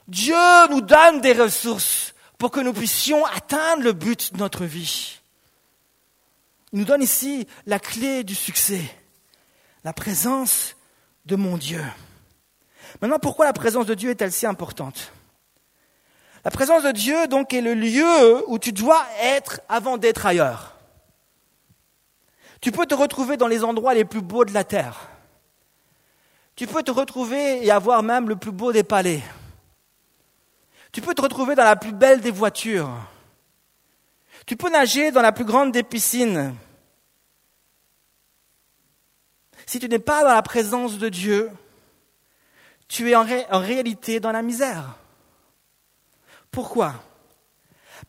Dieu 0.07 0.35
nous 0.69 0.81
donne 0.81 1.21
des 1.21 1.33
ressources 1.33 2.13
pour 2.37 2.51
que 2.51 2.59
nous 2.59 2.73
puissions 2.73 3.25
atteindre 3.25 3.83
le 3.83 3.93
but 3.93 4.33
de 4.33 4.39
notre 4.39 4.65
vie. 4.65 5.19
Il 6.71 6.79
nous 6.79 6.85
donne 6.85 7.01
ici 7.01 7.47
la 7.65 7.79
clé 7.79 8.23
du 8.23 8.35
succès, 8.35 8.81
la 9.83 9.93
présence 9.93 10.75
de 11.25 11.35
mon 11.35 11.57
Dieu. 11.57 11.83
Maintenant, 13.01 13.19
pourquoi 13.19 13.45
la 13.45 13.53
présence 13.53 13.85
de 13.85 13.93
Dieu 13.93 14.09
est-elle 14.09 14.31
si 14.31 14.45
importante? 14.45 15.11
La 16.43 16.51
présence 16.51 16.83
de 16.83 16.91
Dieu, 16.91 17.27
donc, 17.27 17.53
est 17.53 17.61
le 17.61 17.73
lieu 17.73 18.43
où 18.49 18.59
tu 18.59 18.73
dois 18.73 19.05
être 19.21 19.61
avant 19.69 19.97
d'être 19.97 20.25
ailleurs. 20.25 20.75
Tu 22.59 22.71
peux 22.71 22.85
te 22.85 22.95
retrouver 22.95 23.37
dans 23.37 23.47
les 23.47 23.63
endroits 23.63 23.93
les 23.93 24.05
plus 24.05 24.21
beaux 24.21 24.43
de 24.43 24.53
la 24.53 24.63
terre. 24.63 25.09
Tu 26.55 26.67
peux 26.67 26.83
te 26.83 26.91
retrouver 26.91 27.65
et 27.65 27.71
avoir 27.71 28.03
même 28.03 28.29
le 28.29 28.35
plus 28.35 28.51
beau 28.51 28.71
des 28.71 28.83
palais. 28.83 29.21
Tu 30.91 31.01
peux 31.01 31.15
te 31.15 31.21
retrouver 31.21 31.55
dans 31.55 31.63
la 31.63 31.75
plus 31.75 31.91
belle 31.91 32.21
des 32.21 32.31
voitures. 32.31 32.91
Tu 34.45 34.55
peux 34.55 34.69
nager 34.69 35.11
dans 35.11 35.21
la 35.21 35.31
plus 35.31 35.45
grande 35.45 35.71
des 35.71 35.83
piscines. 35.83 36.55
Si 39.65 39.79
tu 39.79 39.87
n'es 39.87 39.99
pas 39.99 40.23
dans 40.23 40.33
la 40.33 40.43
présence 40.43 40.97
de 40.97 41.09
Dieu, 41.09 41.49
tu 42.87 43.09
es 43.09 43.15
en, 43.15 43.23
ré 43.23 43.45
en 43.49 43.59
réalité 43.59 44.19
dans 44.19 44.31
la 44.31 44.43
misère. 44.43 44.97
Pourquoi? 46.51 46.93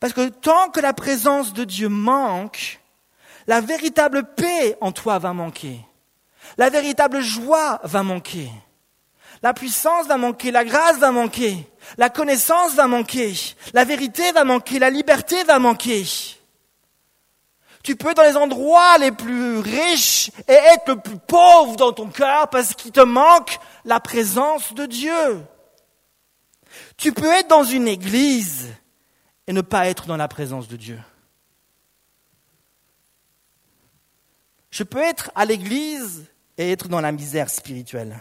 Parce 0.01 0.13
que 0.13 0.29
tant 0.29 0.69
que 0.71 0.81
la 0.81 0.93
présence 0.93 1.55
de 1.55 1.65
Dieu 1.65 1.89
manque, 1.89 2.81
la 3.47 3.61
véritable 3.61 4.35
paix 4.35 4.77
en 4.81 4.93
toi 4.93 5.19
va 5.19 5.33
manquer. 5.33 5.81
La 6.57 6.71
véritable 6.71 7.21
joie 7.21 7.81
va 7.85 8.03
manquer. 8.03 8.51
La 9.43 9.53
puissance 9.53 10.07
va 10.07 10.17
manquer, 10.17 10.51
la 10.51 10.65
grâce 10.65 10.99
va 10.99 11.11
manquer, 11.11 11.69
la 11.99 12.09
connaissance 12.09 12.75
va 12.75 12.87
manquer, 12.87 13.35
la 13.75 13.85
vérité 13.85 14.33
va 14.33 14.45
manquer, 14.45 14.79
la 14.79 14.89
liberté 14.89 15.43
va 15.45 15.59
manquer. 15.59 16.07
Tu 17.83 17.97
peux 17.97 18.09
être 18.09 18.17
dans 18.17 18.23
les 18.23 18.39
endroits 18.39 18.97
les 18.97 19.13
plus 19.13 19.59
riches 19.59 20.31
et 20.49 20.53
être 20.53 20.89
le 20.89 20.97
plus 21.01 21.19
pauvre 21.19 21.77
dans 21.77 21.93
ton 21.93 22.09
cœur 22.09 22.49
parce 22.49 22.75
qu'il 22.75 22.93
te 22.93 23.01
manque 23.01 23.59
la 23.85 24.01
présence 24.01 24.73
de 24.73 24.87
Dieu. 24.87 25.45
Tu 26.97 27.13
peux 27.13 27.31
être 27.31 27.49
dans 27.49 27.65
une 27.65 27.87
église 27.87 28.73
et 29.47 29.53
ne 29.53 29.61
pas 29.61 29.89
être 29.89 30.07
dans 30.07 30.17
la 30.17 30.29
présence 30.29 30.69
de 30.69 30.77
Dieu. 30.77 30.99
Je 34.71 34.83
peux 34.83 35.03
être 35.03 35.31
à 35.35 35.45
l'église 35.45 36.25
et 36.59 36.73
être 36.73 36.89
dans 36.89 37.01
la 37.01 37.13
misère 37.13 37.51
spirituelle. 37.51 38.21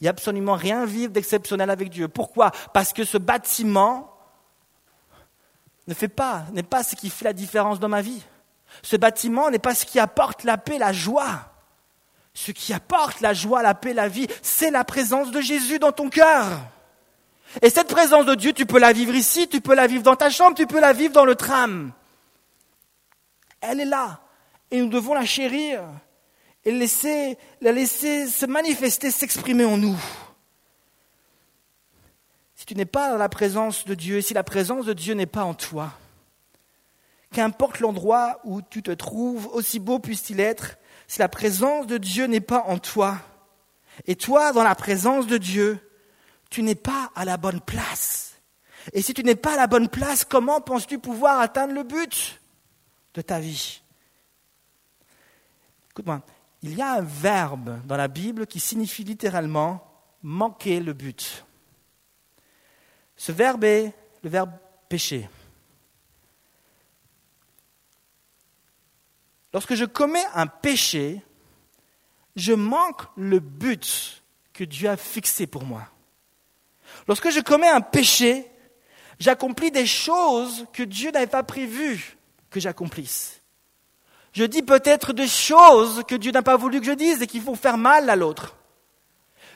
Il 0.00 0.04
n'y 0.04 0.08
a 0.08 0.10
absolument 0.10 0.54
rien 0.54 0.82
à 0.82 0.86
vivre 0.86 1.12
d'exceptionnel 1.12 1.70
avec 1.70 1.90
Dieu. 1.90 2.08
Pourquoi? 2.08 2.52
Parce 2.72 2.92
que 2.92 3.04
ce 3.04 3.18
bâtiment 3.18 4.14
ne 5.88 5.94
fait 5.94 6.08
pas, 6.08 6.44
n'est 6.52 6.62
pas 6.62 6.84
ce 6.84 6.94
qui 6.94 7.10
fait 7.10 7.24
la 7.24 7.32
différence 7.32 7.80
dans 7.80 7.88
ma 7.88 8.02
vie. 8.02 8.22
Ce 8.82 8.96
bâtiment 8.96 9.50
n'est 9.50 9.58
pas 9.58 9.74
ce 9.74 9.86
qui 9.86 9.98
apporte 9.98 10.44
la 10.44 10.58
paix, 10.58 10.78
la 10.78 10.92
joie. 10.92 11.52
Ce 12.34 12.52
qui 12.52 12.72
apporte 12.72 13.20
la 13.20 13.34
joie, 13.34 13.62
la 13.62 13.74
paix, 13.74 13.92
la 13.92 14.06
vie, 14.06 14.28
c'est 14.42 14.70
la 14.70 14.84
présence 14.84 15.32
de 15.32 15.40
Jésus 15.40 15.80
dans 15.80 15.90
ton 15.90 16.08
cœur. 16.08 16.46
Et 17.62 17.70
cette 17.70 17.88
présence 17.88 18.26
de 18.26 18.34
Dieu, 18.34 18.52
tu 18.52 18.66
peux 18.66 18.78
la 18.78 18.92
vivre 18.92 19.14
ici, 19.14 19.48
tu 19.48 19.60
peux 19.60 19.74
la 19.74 19.86
vivre 19.88 20.02
dans 20.02 20.14
ta 20.14 20.30
chambre, 20.30 20.54
tu 20.54 20.66
peux 20.66 20.80
la 20.80 20.92
vivre 20.92 21.12
dans 21.12 21.24
le 21.24 21.34
tram. 21.34 21.92
Elle 23.60 23.80
est 23.80 23.86
là. 23.86 24.20
Et 24.70 24.80
nous 24.80 24.88
devons 24.88 25.14
la 25.14 25.24
chérir 25.24 25.82
et 26.68 27.38
la 27.60 27.72
laisser 27.72 28.26
se 28.26 28.44
manifester, 28.44 29.10
s'exprimer 29.10 29.64
en 29.64 29.78
nous. 29.78 29.98
Si 32.54 32.66
tu 32.66 32.74
n'es 32.74 32.84
pas 32.84 33.10
dans 33.10 33.16
la 33.16 33.30
présence 33.30 33.86
de 33.86 33.94
Dieu, 33.94 34.20
si 34.20 34.34
la 34.34 34.44
présence 34.44 34.84
de 34.84 34.92
Dieu 34.92 35.14
n'est 35.14 35.26
pas 35.26 35.44
en 35.44 35.54
toi, 35.54 35.92
qu'importe 37.32 37.80
l'endroit 37.80 38.40
où 38.44 38.60
tu 38.60 38.82
te 38.82 38.90
trouves, 38.90 39.46
aussi 39.46 39.78
beau 39.78 39.98
puisse-t-il 39.98 40.40
être, 40.40 40.76
si 41.06 41.20
la 41.20 41.28
présence 41.28 41.86
de 41.86 41.96
Dieu 41.96 42.26
n'est 42.26 42.40
pas 42.40 42.64
en 42.66 42.78
toi, 42.78 43.18
et 44.06 44.14
toi, 44.14 44.52
dans 44.52 44.62
la 44.62 44.74
présence 44.74 45.26
de 45.26 45.38
Dieu, 45.38 45.78
tu 46.50 46.62
n'es 46.62 46.74
pas 46.74 47.10
à 47.14 47.24
la 47.24 47.36
bonne 47.36 47.60
place. 47.60 48.34
Et 48.92 49.02
si 49.02 49.14
tu 49.14 49.24
n'es 49.24 49.36
pas 49.36 49.54
à 49.54 49.56
la 49.56 49.66
bonne 49.66 49.88
place, 49.88 50.24
comment 50.24 50.60
penses-tu 50.60 50.98
pouvoir 50.98 51.40
atteindre 51.40 51.72
le 51.72 51.82
but 51.82 52.40
de 53.14 53.22
ta 53.22 53.40
vie? 53.40 53.80
Écoute-moi, 55.90 56.22
il 56.62 56.74
y 56.74 56.82
a 56.82 56.94
un 56.94 57.02
verbe 57.02 57.80
dans 57.86 57.96
la 57.96 58.08
Bible 58.08 58.46
qui 58.46 58.60
signifie 58.60 59.04
littéralement 59.04 59.84
manquer 60.22 60.80
le 60.80 60.92
but. 60.92 61.44
Ce 63.16 63.32
verbe 63.32 63.64
est 63.64 63.92
le 64.22 64.30
verbe 64.30 64.52
pécher. 64.88 65.28
Lorsque 69.52 69.74
je 69.74 69.84
commets 69.84 70.26
un 70.34 70.46
péché, 70.46 71.22
je 72.36 72.52
manque 72.52 73.02
le 73.16 73.40
but 73.40 74.22
que 74.52 74.64
Dieu 74.64 74.88
a 74.88 74.96
fixé 74.96 75.46
pour 75.46 75.64
moi. 75.64 75.88
Lorsque 77.06 77.30
je 77.30 77.40
commets 77.40 77.68
un 77.68 77.80
péché, 77.80 78.50
j'accomplis 79.18 79.70
des 79.70 79.86
choses 79.86 80.66
que 80.72 80.82
Dieu 80.82 81.10
n'avait 81.10 81.26
pas 81.26 81.42
prévues 81.42 82.16
que 82.50 82.60
j'accomplisse. 82.60 83.40
Je 84.32 84.44
dis 84.44 84.62
peut-être 84.62 85.12
des 85.12 85.28
choses 85.28 86.02
que 86.06 86.14
Dieu 86.14 86.32
n'a 86.32 86.42
pas 86.42 86.56
voulu 86.56 86.80
que 86.80 86.86
je 86.86 86.92
dise 86.92 87.22
et 87.22 87.26
qui 87.26 87.40
vont 87.40 87.54
faire 87.54 87.78
mal 87.78 88.08
à 88.10 88.16
l'autre. 88.16 88.56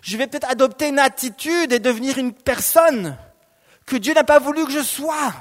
Je 0.00 0.16
vais 0.16 0.26
peut-être 0.26 0.50
adopter 0.50 0.88
une 0.88 0.98
attitude 0.98 1.72
et 1.72 1.78
devenir 1.78 2.18
une 2.18 2.32
personne 2.32 3.16
que 3.86 3.96
Dieu 3.96 4.14
n'a 4.14 4.24
pas 4.24 4.38
voulu 4.38 4.64
que 4.64 4.72
je 4.72 4.82
sois. 4.82 5.32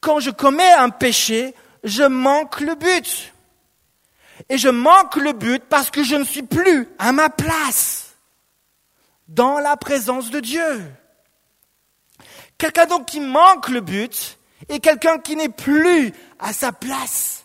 Quand 0.00 0.18
je 0.18 0.30
commets 0.30 0.72
un 0.72 0.90
péché, 0.90 1.54
je 1.84 2.02
manque 2.02 2.60
le 2.60 2.74
but. 2.74 3.32
Et 4.48 4.58
je 4.58 4.68
manque 4.68 5.16
le 5.16 5.32
but 5.32 5.62
parce 5.68 5.90
que 5.90 6.02
je 6.02 6.16
ne 6.16 6.24
suis 6.24 6.42
plus 6.42 6.88
à 6.98 7.12
ma 7.12 7.30
place 7.30 8.16
dans 9.28 9.60
la 9.60 9.76
présence 9.76 10.30
de 10.30 10.40
Dieu. 10.40 10.82
Quelqu'un 12.58 12.86
donc 12.86 13.06
qui 13.06 13.20
manque 13.20 13.68
le 13.68 13.80
but 13.80 14.38
est 14.68 14.80
quelqu'un 14.80 15.18
qui 15.18 15.36
n'est 15.36 15.48
plus 15.48 16.12
à 16.38 16.52
sa 16.52 16.72
place 16.72 17.41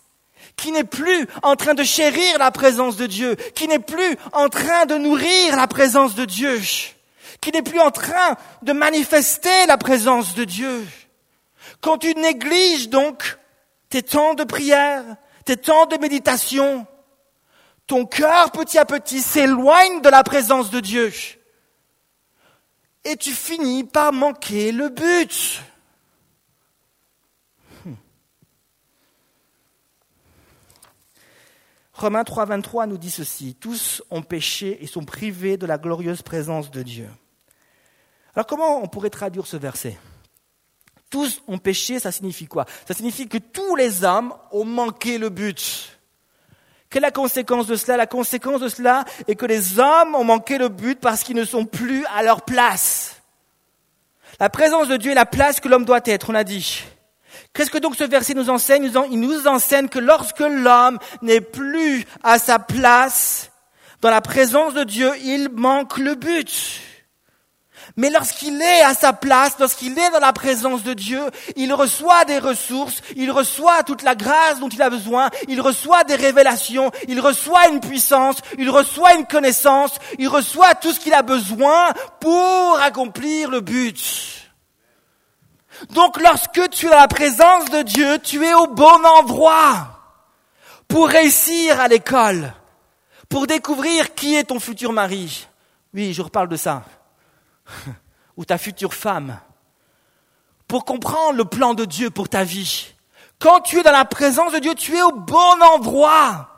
qui 0.57 0.71
n'est 0.71 0.83
plus 0.83 1.27
en 1.43 1.55
train 1.55 1.75
de 1.75 1.83
chérir 1.83 2.39
la 2.39 2.51
présence 2.51 2.97
de 2.97 3.05
Dieu, 3.05 3.35
qui 3.55 3.67
n'est 3.67 3.79
plus 3.79 4.17
en 4.33 4.49
train 4.49 4.85
de 4.85 4.95
nourrir 4.95 5.55
la 5.55 5.67
présence 5.67 6.15
de 6.15 6.25
Dieu, 6.25 6.59
qui 7.39 7.51
n'est 7.51 7.61
plus 7.61 7.79
en 7.79 7.91
train 7.91 8.35
de 8.63 8.73
manifester 8.73 9.65
la 9.67 9.77
présence 9.77 10.33
de 10.33 10.43
Dieu. 10.43 10.85
Quand 11.79 11.99
tu 11.99 12.13
négliges 12.15 12.89
donc 12.89 13.37
tes 13.89 14.01
temps 14.01 14.33
de 14.33 14.43
prière, 14.43 15.03
tes 15.45 15.57
temps 15.57 15.85
de 15.85 15.97
méditation, 15.97 16.87
ton 17.85 18.05
cœur 18.05 18.51
petit 18.51 18.79
à 18.79 18.85
petit 18.85 19.21
s'éloigne 19.21 20.01
de 20.01 20.09
la 20.09 20.23
présence 20.23 20.71
de 20.71 20.79
Dieu. 20.79 21.13
Et 23.05 23.15
tu 23.15 23.31
finis 23.31 23.85
par 23.85 24.11
manquer 24.11 24.71
le 24.71 24.89
but. 24.89 25.61
Romains 31.97 32.23
3, 32.23 32.45
23 32.45 32.85
nous 32.85 32.99
dit 32.99 33.09
ceci. 33.09 33.55
Tous 33.59 34.03
ont 34.11 34.21
péché 34.21 34.77
et 34.83 34.87
sont 34.87 35.03
privés 35.03 35.57
de 35.57 35.65
la 35.65 35.79
glorieuse 35.79 36.21
présence 36.21 36.69
de 36.69 36.83
Dieu. 36.83 37.09
Alors 38.35 38.45
comment 38.45 38.83
on 38.83 38.87
pourrait 38.87 39.09
traduire 39.09 39.47
ce 39.47 39.57
verset? 39.57 39.97
Tous 41.09 41.41
ont 41.47 41.57
péché, 41.57 41.99
ça 41.99 42.11
signifie 42.11 42.45
quoi? 42.45 42.65
Ça 42.87 42.93
signifie 42.93 43.27
que 43.27 43.39
tous 43.39 43.75
les 43.75 44.03
hommes 44.03 44.31
ont 44.51 44.63
manqué 44.63 45.17
le 45.17 45.29
but. 45.29 45.97
Quelle 46.91 47.03
est 47.03 47.07
la 47.07 47.11
conséquence 47.11 47.65
de 47.65 47.75
cela? 47.75 47.97
La 47.97 48.05
conséquence 48.05 48.61
de 48.61 48.69
cela 48.69 49.03
est 49.27 49.35
que 49.35 49.47
les 49.47 49.79
hommes 49.79 50.13
ont 50.13 50.23
manqué 50.23 50.59
le 50.59 50.69
but 50.69 50.99
parce 50.99 51.23
qu'ils 51.23 51.35
ne 51.35 51.45
sont 51.45 51.65
plus 51.65 52.05
à 52.15 52.21
leur 52.21 52.43
place. 52.43 53.23
La 54.39 54.51
présence 54.51 54.87
de 54.87 54.97
Dieu 54.97 55.11
est 55.11 55.15
la 55.15 55.25
place 55.25 55.59
que 55.59 55.67
l'homme 55.67 55.85
doit 55.85 56.01
être, 56.05 56.29
on 56.29 56.35
a 56.35 56.43
dit. 56.43 56.83
Qu'est-ce 57.53 57.71
que 57.71 57.77
donc 57.77 57.95
ce 57.95 58.03
verset 58.03 58.33
nous 58.33 58.49
enseigne? 58.49 58.91
Il 59.11 59.19
nous 59.19 59.47
enseigne 59.47 59.87
que 59.87 59.99
lorsque 59.99 60.39
l'homme 60.39 60.99
n'est 61.21 61.41
plus 61.41 62.05
à 62.23 62.39
sa 62.39 62.59
place 62.59 63.51
dans 64.01 64.11
la 64.11 64.21
présence 64.21 64.73
de 64.73 64.83
Dieu, 64.83 65.11
il 65.23 65.49
manque 65.49 65.97
le 65.97 66.15
but. 66.15 66.81
Mais 67.95 68.11
lorsqu'il 68.11 68.61
est 68.61 68.81
à 68.83 68.93
sa 68.93 69.11
place, 69.11 69.53
lorsqu'il 69.59 69.97
est 69.97 70.11
dans 70.11 70.19
la 70.19 70.33
présence 70.33 70.83
de 70.83 70.93
Dieu, 70.93 71.21
il 71.55 71.73
reçoit 71.73 72.25
des 72.25 72.37
ressources, 72.37 73.01
il 73.15 73.31
reçoit 73.31 73.81
toute 73.83 74.03
la 74.03 74.13
grâce 74.13 74.59
dont 74.59 74.69
il 74.69 74.81
a 74.83 74.89
besoin, 74.91 75.31
il 75.47 75.59
reçoit 75.61 76.03
des 76.03 76.15
révélations, 76.15 76.91
il 77.07 77.19
reçoit 77.19 77.69
une 77.69 77.79
puissance, 77.79 78.37
il 78.59 78.69
reçoit 78.69 79.15
une 79.15 79.25
connaissance, 79.25 79.93
il 80.19 80.27
reçoit 80.27 80.75
tout 80.75 80.91
ce 80.91 80.99
qu'il 80.99 81.13
a 81.13 81.23
besoin 81.23 81.91
pour 82.19 82.79
accomplir 82.79 83.49
le 83.49 83.61
but. 83.61 84.36
Donc 85.89 86.19
lorsque 86.21 86.69
tu 86.69 86.87
es 86.87 86.89
dans 86.89 86.97
la 86.97 87.07
présence 87.07 87.69
de 87.69 87.81
Dieu, 87.83 88.19
tu 88.19 88.43
es 88.45 88.53
au 88.53 88.67
bon 88.67 89.05
endroit 89.05 89.97
pour 90.87 91.07
réussir 91.07 91.79
à 91.79 91.87
l'école, 91.87 92.53
pour 93.29 93.47
découvrir 93.47 94.13
qui 94.15 94.35
est 94.35 94.45
ton 94.45 94.59
futur 94.59 94.93
mari. 94.93 95.47
Oui, 95.93 96.13
je 96.13 96.21
reparle 96.21 96.49
de 96.49 96.57
ça 96.57 96.83
ou 98.37 98.45
ta 98.45 98.57
future 98.57 98.93
femme, 98.93 99.39
pour 100.67 100.85
comprendre 100.85 101.37
le 101.37 101.45
plan 101.45 101.73
de 101.73 101.85
Dieu 101.85 102.09
pour 102.09 102.29
ta 102.29 102.43
vie. 102.43 102.93
Quand 103.39 103.61
tu 103.61 103.79
es 103.79 103.83
dans 103.83 103.91
la 103.91 104.05
présence 104.05 104.53
de 104.53 104.59
Dieu, 104.59 104.73
tu 104.75 104.95
es 104.95 105.01
au 105.01 105.11
bon 105.11 105.61
endroit 105.73 106.49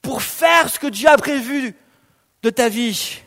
pour 0.00 0.22
faire 0.22 0.70
ce 0.70 0.78
que 0.78 0.86
Dieu 0.86 1.08
a 1.08 1.16
prévu 1.16 1.76
de 2.42 2.50
ta 2.50 2.68
vie. 2.68 3.20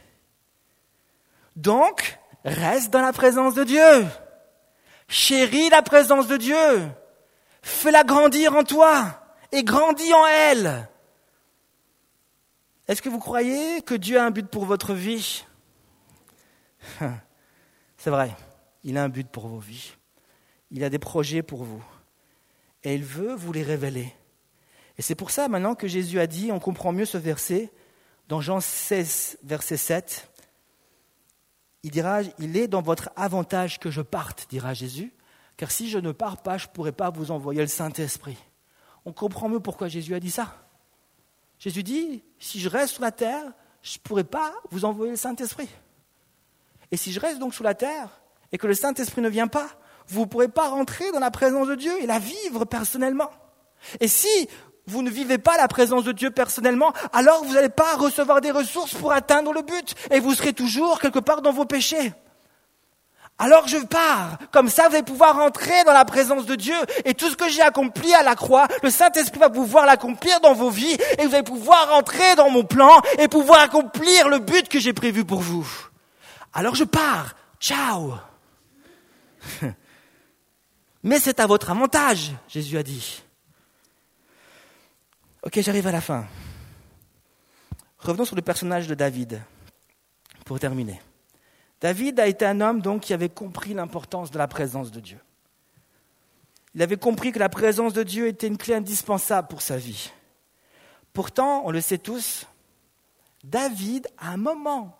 Donc, 1.56 2.18
reste 2.46 2.92
dans 2.92 3.02
la 3.02 3.14
présence 3.14 3.54
de 3.54 3.64
Dieu. 3.64 4.08
Chéris 5.10 5.70
la 5.70 5.82
présence 5.82 6.28
de 6.28 6.38
Dieu. 6.38 6.88
Fais-la 7.62 8.04
grandir 8.04 8.56
en 8.56 8.64
toi 8.64 9.22
et 9.52 9.64
grandis 9.64 10.14
en 10.14 10.26
elle. 10.26 10.88
Est-ce 12.88 13.02
que 13.02 13.10
vous 13.10 13.20
croyez 13.20 13.82
que 13.82 13.96
Dieu 13.96 14.20
a 14.20 14.26
un 14.26 14.32
but 14.32 14.48
pour 14.48 14.66
votre 14.66 14.94
vie? 14.94 15.46
C'est 17.98 18.12
vrai, 18.12 18.36
il 18.84 18.98
a 18.98 19.04
un 19.04 19.10
but 19.10 19.28
pour 19.28 19.48
vos 19.48 19.60
vies. 19.60 19.94
Il 20.72 20.84
a 20.84 20.90
des 20.90 21.00
projets 21.00 21.42
pour 21.42 21.64
vous. 21.64 21.84
Et 22.84 22.94
il 22.94 23.04
veut 23.04 23.34
vous 23.34 23.52
les 23.52 23.64
révéler. 23.64 24.14
Et 24.98 25.02
c'est 25.02 25.16
pour 25.16 25.32
ça 25.32 25.48
maintenant 25.48 25.76
que 25.76 25.88
Jésus 25.88 26.20
a 26.20 26.28
dit, 26.28 26.52
on 26.52 26.60
comprend 26.60 26.92
mieux 26.92 27.06
ce 27.06 27.18
verset, 27.18 27.72
dans 28.28 28.42
Jean 28.42 28.60
16, 28.60 29.40
verset 29.44 29.78
7, 29.78 30.30
il 31.84 31.92
dira, 31.92 32.22
il 32.40 32.58
est 32.58 32.68
dans 32.68 32.82
votre 32.82 33.10
avantage 33.16 33.80
que 33.80 33.92
je 33.92 34.02
parte, 34.02 34.48
dira 34.50 34.74
Jésus, 34.74 35.14
car 35.58 35.72
si 35.72 35.90
je 35.90 35.98
ne 35.98 36.12
pars 36.12 36.42
pas, 36.42 36.58
je 36.58 36.68
ne 36.68 36.72
pourrai 36.72 36.92
pas 36.92 37.10
vous 37.10 37.32
envoyer 37.32 37.62
le 37.62 37.68
Saint-Esprit. 37.68 38.38
On 39.06 39.14
comprend 39.14 39.50
mieux 39.50 39.60
pourquoi 39.60 39.88
Jésus 39.88 40.14
a 40.16 40.20
dit 40.20 40.32
ça. 40.32 40.56
Jésus 41.58 41.84
dit, 41.84 42.24
si 42.40 42.60
je 42.60 42.70
reste 42.70 42.94
sur 42.94 43.02
la 43.02 43.12
terre, 43.12 43.44
je 43.82 43.98
ne 43.98 44.02
pourrai 44.04 44.24
pas 44.24 44.54
vous 44.72 44.86
envoyer 44.86 45.12
le 45.12 45.18
Saint-Esprit. 45.18 45.70
Et 46.92 46.98
si 46.98 47.12
je 47.12 47.20
reste 47.20 47.40
donc 47.40 47.54
sous 47.54 47.64
la 47.64 47.76
terre 47.76 48.22
et 48.52 48.58
que 48.58 48.68
le 48.68 48.74
Saint-Esprit 48.74 49.22
ne 49.22 49.30
vient 49.30 49.48
pas, 49.48 49.68
vous 50.08 50.22
ne 50.22 50.26
pourrez 50.26 50.48
pas 50.48 50.70
rentrer 50.70 51.12
dans 51.12 51.20
la 51.20 51.32
présence 51.32 51.68
de 51.68 51.76
Dieu 51.76 51.92
et 52.02 52.08
la 52.08 52.20
vivre 52.20 52.66
personnellement. 52.66 53.30
Et 54.00 54.08
si 54.08 54.50
vous 54.90 55.02
ne 55.02 55.10
vivez 55.10 55.38
pas 55.38 55.58
la 55.58 55.68
présence 55.68 56.04
de 56.04 56.12
Dieu 56.12 56.32
personnellement, 56.32 56.94
alors 57.14 57.44
vous 57.44 57.54
n'allez 57.54 57.70
pas 57.70 57.96
recevoir 57.96 58.42
des 58.42 58.52
ressources 58.52 58.94
pour 58.94 59.12
atteindre 59.12 59.54
le 59.54 59.62
but 59.62 59.96
et 60.12 60.20
vous 60.20 60.34
serez 60.34 60.54
toujours 60.54 61.00
quelque 61.00 61.20
part 61.20 61.42
dans 61.42 61.52
vos 61.52 61.66
péchés. 61.66 62.14
Alors 63.42 63.68
je 63.70 63.78
pars. 63.78 64.38
Comme 64.52 64.68
ça, 64.68 64.90
vous 64.90 64.96
allez 64.96 65.04
pouvoir 65.04 65.38
rentrer 65.38 65.86
dans 65.86 65.94
la 65.94 66.04
présence 66.04 66.46
de 66.46 66.56
Dieu. 66.56 66.76
Et 67.06 67.14
tout 67.14 67.30
ce 67.30 67.38
que 67.38 67.48
j'ai 67.48 67.62
accompli 67.62 68.14
à 68.14 68.22
la 68.22 68.36
croix, 68.36 68.68
le 68.84 68.90
Saint-Esprit 68.90 69.40
va 69.40 69.50
pouvoir 69.50 69.86
l'accomplir 69.86 70.42
dans 70.42 70.54
vos 70.54 70.70
vies. 70.70 70.98
Et 71.18 71.26
vous 71.26 71.34
allez 71.34 71.44
pouvoir 71.44 71.90
rentrer 71.90 72.36
dans 72.36 72.50
mon 72.50 72.66
plan 72.66 73.02
et 73.18 73.30
pouvoir 73.30 73.62
accomplir 73.62 74.28
le 74.28 74.40
but 74.40 74.68
que 74.68 74.80
j'ai 74.80 74.92
prévu 74.92 75.24
pour 75.24 75.40
vous. 75.40 75.66
Alors 76.54 76.76
je 76.76 76.84
pars. 76.84 77.34
Ciao. 77.62 78.16
Mais 81.04 81.20
c'est 81.20 81.40
à 81.40 81.48
votre 81.48 81.70
avantage, 81.70 82.32
Jésus 82.50 82.78
a 82.78 82.84
dit. 82.84 83.24
Ok, 85.42 85.62
j'arrive 85.62 85.88
à 85.88 85.92
la 85.92 86.02
fin. 86.02 86.28
Revenons 88.00 88.26
sur 88.26 88.36
le 88.36 88.42
personnage 88.42 88.88
de 88.88 88.96
David, 88.96 89.42
pour 90.44 90.60
terminer. 90.60 91.02
David 91.80 92.20
a 92.20 92.28
été 92.28 92.46
un 92.46 92.60
homme 92.60 92.82
donc 92.82 93.04
qui 93.04 93.14
avait 93.14 93.30
compris 93.30 93.74
l'importance 93.74 94.32
de 94.32 94.38
la 94.38 94.50
présence 94.50 94.92
de 94.92 95.00
Dieu. 95.00 95.20
Il 96.76 96.82
avait 96.82 96.98
compris 96.98 97.32
que 97.32 97.40
la 97.40 97.48
présence 97.48 97.94
de 97.94 98.04
Dieu 98.04 98.28
était 98.28 98.48
une 98.48 98.58
clé 98.58 98.76
indispensable 98.76 99.48
pour 99.48 99.62
sa 99.62 99.78
vie. 99.78 100.12
Pourtant, 101.14 101.64
on 101.66 101.72
le 101.72 101.80
sait 101.80 101.98
tous, 101.98 102.46
David, 103.46 104.08
à 104.18 104.32
un 104.32 104.38
moment, 104.38 104.98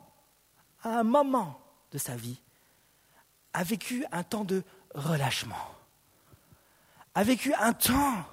à 0.84 1.00
un 1.00 1.04
moment 1.04 1.60
de 1.92 1.98
sa 1.98 2.16
vie, 2.16 2.40
a 3.54 3.64
vécu 3.64 4.06
un 4.14 4.24
temps 4.24 4.46
de 4.46 4.64
relâchement, 4.96 5.76
a 7.14 7.24
vécu 7.24 7.54
un 7.56 7.74
temps 7.74 8.24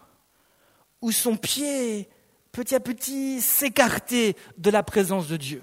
où 1.07 1.13
son 1.13 1.37
pied, 1.37 2.09
petit 2.51 2.75
à 2.75 2.81
petit, 2.81 3.41
s'écartait 3.41 4.35
de 4.59 4.71
la 4.71 4.83
présence 4.83 5.29
de 5.29 5.37
Dieu. 5.37 5.63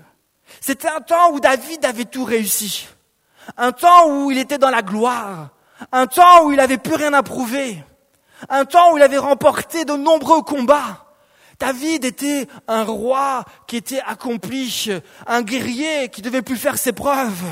C'était 0.62 0.88
un 0.88 1.02
temps 1.02 1.32
où 1.34 1.42
David 1.42 1.84
avait 1.84 2.06
tout 2.06 2.24
réussi, 2.24 2.88
un 3.58 3.74
temps 3.74 4.08
où 4.08 4.32
il 4.32 4.38
était 4.38 4.58
dans 4.58 4.70
la 4.70 4.82
gloire, 4.82 5.50
un 5.92 6.08
temps 6.08 6.46
où 6.46 6.52
il 6.52 6.58
n'avait 6.58 6.78
plus 6.78 6.96
rien 6.96 7.12
à 7.12 7.24
prouver, 7.24 7.84
un 8.48 8.64
temps 8.64 8.94
où 8.94 8.98
il 8.98 9.04
avait 9.04 9.18
remporté 9.18 9.84
de 9.84 9.92
nombreux 9.92 10.44
combats. 10.44 11.14
David 11.60 12.06
était 12.06 12.48
un 12.70 12.84
roi 12.84 13.44
qui 13.68 13.76
était 13.76 14.00
accompli, 14.00 14.92
un 15.28 15.42
guerrier 15.42 16.08
qui 16.08 16.22
devait 16.22 16.42
plus 16.42 16.56
faire 16.56 16.78
ses 16.78 16.94
preuves. 16.94 17.52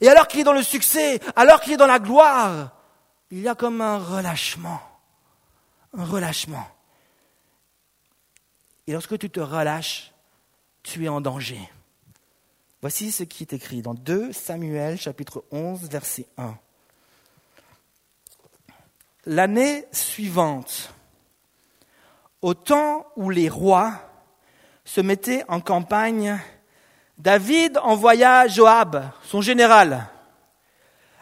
Et 0.00 0.08
alors 0.08 0.26
qu'il 0.26 0.40
est 0.40 0.44
dans 0.44 0.54
le 0.54 0.62
succès, 0.62 1.20
alors 1.36 1.60
qu'il 1.60 1.74
est 1.74 1.76
dans 1.76 1.86
la 1.86 1.98
gloire, 1.98 2.70
il 3.30 3.40
y 3.40 3.48
a 3.48 3.54
comme 3.54 3.82
un 3.82 3.98
relâchement. 3.98 4.80
Un 5.92 6.06
relâchement. 6.06 6.66
Et 8.86 8.92
lorsque 8.92 9.18
tu 9.18 9.30
te 9.30 9.40
relâches, 9.40 10.12
tu 10.82 11.04
es 11.04 11.08
en 11.08 11.20
danger. 11.20 11.70
Voici 12.82 13.10
ce 13.10 13.22
qui 13.22 13.44
est 13.44 13.54
écrit 13.54 13.80
dans 13.80 13.94
2 13.94 14.32
Samuel 14.32 14.98
chapitre 14.98 15.44
11 15.50 15.88
verset 15.88 16.26
1. 16.36 16.54
L'année 19.26 19.86
suivante, 19.90 20.92
au 22.42 22.52
temps 22.52 23.06
où 23.16 23.30
les 23.30 23.48
rois 23.48 23.94
se 24.84 25.00
mettaient 25.00 25.44
en 25.48 25.60
campagne, 25.60 26.38
David 27.16 27.78
envoya 27.78 28.48
Joab, 28.48 29.10
son 29.22 29.40
général, 29.40 30.06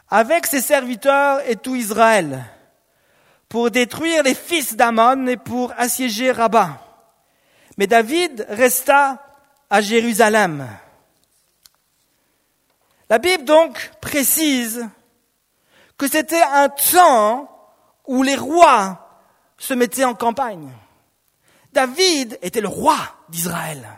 avec 0.08 0.46
ses 0.46 0.60
serviteurs 0.60 1.48
et 1.48 1.54
tout 1.54 1.76
Israël, 1.76 2.44
pour 3.48 3.70
détruire 3.70 4.24
les 4.24 4.34
fils 4.34 4.74
d'Amon 4.74 5.28
et 5.28 5.36
pour 5.36 5.72
assiéger 5.76 6.32
Rabat. 6.32 6.91
Mais 7.76 7.86
David 7.86 8.46
resta 8.48 9.22
à 9.70 9.80
Jérusalem. 9.80 10.68
La 13.08 13.18
Bible 13.18 13.44
donc 13.44 13.90
précise 14.00 14.88
que 15.96 16.08
c'était 16.08 16.42
un 16.42 16.68
temps 16.68 17.48
où 18.06 18.22
les 18.22 18.36
rois 18.36 19.24
se 19.58 19.74
mettaient 19.74 20.04
en 20.04 20.14
campagne. 20.14 20.70
David 21.72 22.38
était 22.42 22.60
le 22.60 22.68
roi 22.68 22.96
d'Israël. 23.28 23.88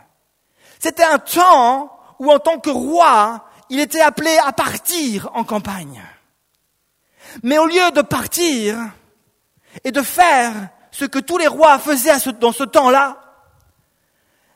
C'était 0.79 1.03
un 1.03 1.19
temps 1.19 1.97
où 2.19 2.31
en 2.31 2.39
tant 2.39 2.59
que 2.59 2.69
roi, 2.69 3.45
il 3.69 3.79
était 3.79 4.01
appelé 4.01 4.37
à 4.37 4.53
partir 4.53 5.29
en 5.33 5.43
campagne. 5.43 6.01
Mais 7.43 7.57
au 7.57 7.65
lieu 7.65 7.91
de 7.91 8.01
partir 8.01 8.77
et 9.83 9.91
de 9.91 10.01
faire 10.01 10.53
ce 10.91 11.05
que 11.05 11.19
tous 11.19 11.37
les 11.37 11.47
rois 11.47 11.79
faisaient 11.79 12.31
dans 12.39 12.53
ce 12.53 12.63
temps-là, 12.63 13.24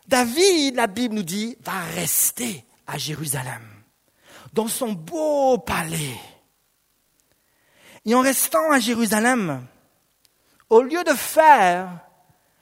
David, 0.09 0.75
la 0.75 0.87
Bible 0.87 1.13
nous 1.13 1.23
dit, 1.23 1.55
va 1.63 1.81
rester 1.93 2.65
à 2.87 2.97
Jérusalem, 2.97 3.61
dans 4.53 4.67
son 4.67 4.93
beau 4.93 5.59
palais. 5.59 6.17
Et 8.05 8.15
en 8.15 8.21
restant 8.21 8.71
à 8.71 8.79
Jérusalem, 8.79 9.67
au 10.67 10.81
lieu 10.81 11.03
de 11.03 11.13
faire 11.13 11.91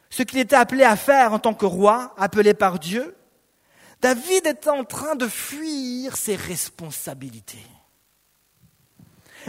ce 0.09 0.23
qu'il 0.23 0.39
était 0.39 0.57
appelé 0.57 0.83
à 0.83 0.97
faire 0.97 1.31
en 1.31 1.39
tant 1.39 1.53
que 1.53 1.65
roi, 1.65 2.13
appelé 2.17 2.53
par 2.53 2.79
Dieu, 2.79 3.15
David 4.01 4.45
était 4.45 4.69
en 4.69 4.83
train 4.83 5.15
de 5.15 5.29
fuir 5.29 6.17
ses 6.17 6.35
responsabilités. 6.35 7.65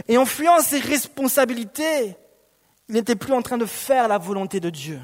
Et 0.07 0.17
en 0.17 0.25
fuyant 0.25 0.61
ses 0.61 0.79
responsabilités, 0.79 2.15
il 2.87 2.95
n'était 2.95 3.17
plus 3.17 3.33
en 3.33 3.41
train 3.41 3.57
de 3.57 3.65
faire 3.65 4.07
la 4.07 4.17
volonté 4.17 4.61
de 4.61 4.69
Dieu. 4.69 5.01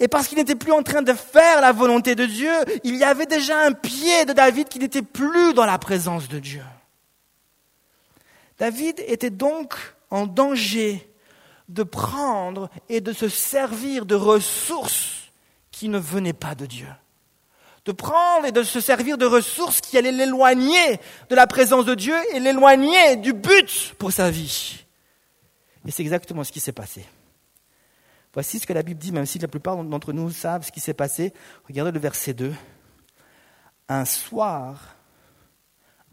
Et 0.00 0.08
parce 0.08 0.28
qu'il 0.28 0.38
n'était 0.38 0.54
plus 0.54 0.72
en 0.72 0.82
train 0.82 1.02
de 1.02 1.12
faire 1.12 1.60
la 1.60 1.72
volonté 1.72 2.14
de 2.14 2.24
Dieu, 2.24 2.52
il 2.84 2.96
y 2.96 3.04
avait 3.04 3.26
déjà 3.26 3.60
un 3.60 3.72
pied 3.72 4.24
de 4.24 4.32
David 4.32 4.68
qui 4.68 4.78
n'était 4.78 5.02
plus 5.02 5.54
dans 5.54 5.66
la 5.66 5.78
présence 5.78 6.28
de 6.28 6.38
Dieu. 6.38 6.62
David 8.58 9.02
était 9.06 9.30
donc 9.30 9.74
en 10.10 10.26
danger 10.26 11.08
de 11.68 11.82
prendre 11.82 12.70
et 12.88 13.00
de 13.00 13.12
se 13.12 13.28
servir 13.28 14.06
de 14.06 14.14
ressources 14.14 15.30
qui 15.70 15.88
ne 15.88 15.98
venaient 15.98 16.32
pas 16.32 16.54
de 16.54 16.66
Dieu. 16.66 16.88
De 17.84 17.92
prendre 17.92 18.46
et 18.46 18.52
de 18.52 18.62
se 18.62 18.80
servir 18.80 19.18
de 19.18 19.26
ressources 19.26 19.80
qui 19.80 19.96
allaient 19.96 20.12
l'éloigner 20.12 21.00
de 21.28 21.34
la 21.34 21.46
présence 21.46 21.84
de 21.84 21.94
Dieu 21.94 22.16
et 22.34 22.40
l'éloigner 22.40 23.16
du 23.16 23.32
but 23.32 23.94
pour 23.98 24.12
sa 24.12 24.30
vie. 24.30 24.84
Et 25.86 25.90
c'est 25.90 26.02
exactement 26.02 26.44
ce 26.44 26.52
qui 26.52 26.60
s'est 26.60 26.72
passé. 26.72 27.04
Voici 28.38 28.60
ce 28.60 28.68
que 28.68 28.72
la 28.72 28.84
Bible 28.84 29.00
dit, 29.00 29.10
même 29.10 29.26
si 29.26 29.40
la 29.40 29.48
plupart 29.48 29.82
d'entre 29.82 30.12
nous 30.12 30.30
savent 30.30 30.64
ce 30.64 30.70
qui 30.70 30.78
s'est 30.78 30.94
passé. 30.94 31.34
Regardez 31.66 31.90
le 31.90 31.98
verset 31.98 32.34
2. 32.34 32.54
Un 33.88 34.04
soir, 34.04 34.94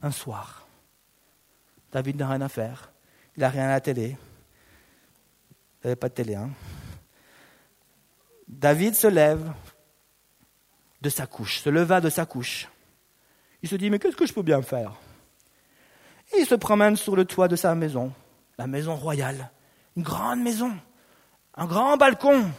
un 0.02 0.10
soir, 0.10 0.68
David 1.92 2.16
n'a 2.16 2.28
rien 2.28 2.42
à 2.42 2.50
faire, 2.50 2.92
il 3.38 3.42
n'a 3.42 3.50
rien 3.50 3.66
à 3.66 3.74
la 3.74 3.80
télé, 3.80 4.18
il 5.52 5.84
n'avait 5.84 5.96
pas 5.96 6.10
de 6.10 6.16
télé. 6.16 6.34
Hein. 6.34 6.50
David 8.48 8.96
se 8.96 9.06
lève 9.06 9.54
de 11.02 11.10
sa 11.12 11.28
couche, 11.28 11.60
se 11.60 11.70
leva 11.70 12.02
de 12.02 12.10
sa 12.10 12.26
couche. 12.26 12.68
Il 13.62 13.70
se 13.70 13.76
dit, 13.76 13.92
mais 13.92 14.00
qu'est-ce 14.00 14.18
que 14.18 14.26
je 14.26 14.34
peux 14.34 14.42
bien 14.42 14.64
faire? 14.64 14.94
Et 16.34 16.40
il 16.40 16.48
se 16.48 16.56
promène 16.56 16.96
sur 16.96 17.16
le 17.16 17.26
toit 17.26 17.48
de 17.48 17.56
sa 17.56 17.76
maison, 17.76 18.12
la 18.58 18.66
maison 18.66 18.96
royale, 18.96 19.52
une 19.96 20.02
grande 20.02 20.42
maison, 20.42 20.76
un 21.56 21.66
grand 21.66 21.98
balcon. 21.98 22.52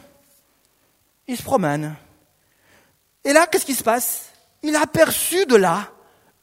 Il 1.27 1.37
se 1.37 1.43
promène. 1.43 1.95
Et 3.23 3.33
là, 3.33 3.47
qu'est-ce 3.47 3.65
qui 3.65 3.75
se 3.75 3.83
passe? 3.83 4.31
Il 4.63 4.75
a 4.75 4.81
aperçu 4.81 5.45
de 5.45 5.55
là 5.55 5.91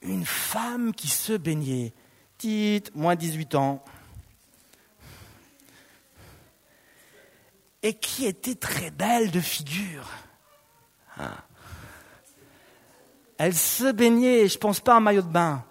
une 0.03 0.27
femme 0.27 0.95
qui 0.95 1.09
se 1.09 1.33
baignait. 1.33 1.93
Petite, 2.37 2.95
moins 2.95 3.17
18 3.17 3.55
ans. 3.55 3.83
Et 7.83 7.95
qui 7.95 8.27
était 8.27 8.55
très 8.55 8.91
belle 8.91 9.31
de 9.31 9.41
figure. 9.41 10.09
Ah. 11.19 11.45
Elle 13.39 13.55
se 13.55 13.93
baignait, 13.93 14.49
je 14.49 14.55
ne 14.55 14.61
pense 14.61 14.81
pas 14.81 14.97
en 14.97 15.01
maillot 15.01 15.23
de 15.23 15.29
bain. 15.29 15.65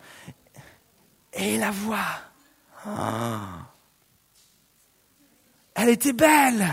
Et 1.34 1.58
la 1.58 1.72
voix. 1.72 2.20
Ah. 2.86 3.73
Elle 5.76 5.90
était 5.90 6.14
belle. 6.14 6.68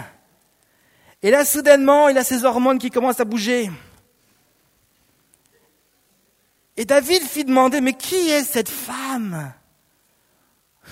Et 1.22 1.30
là, 1.30 1.44
soudainement, 1.44 2.08
il 2.08 2.18
a 2.18 2.24
ses 2.24 2.44
hormones 2.44 2.78
qui 2.78 2.90
commencent 2.90 3.20
à 3.20 3.24
bouger. 3.24 3.70
Et 6.76 6.84
David 6.84 7.22
fit 7.22 7.44
demander, 7.44 7.80
mais 7.80 7.92
qui 7.92 8.30
est 8.30 8.44
cette 8.44 8.68
femme? 8.68 9.52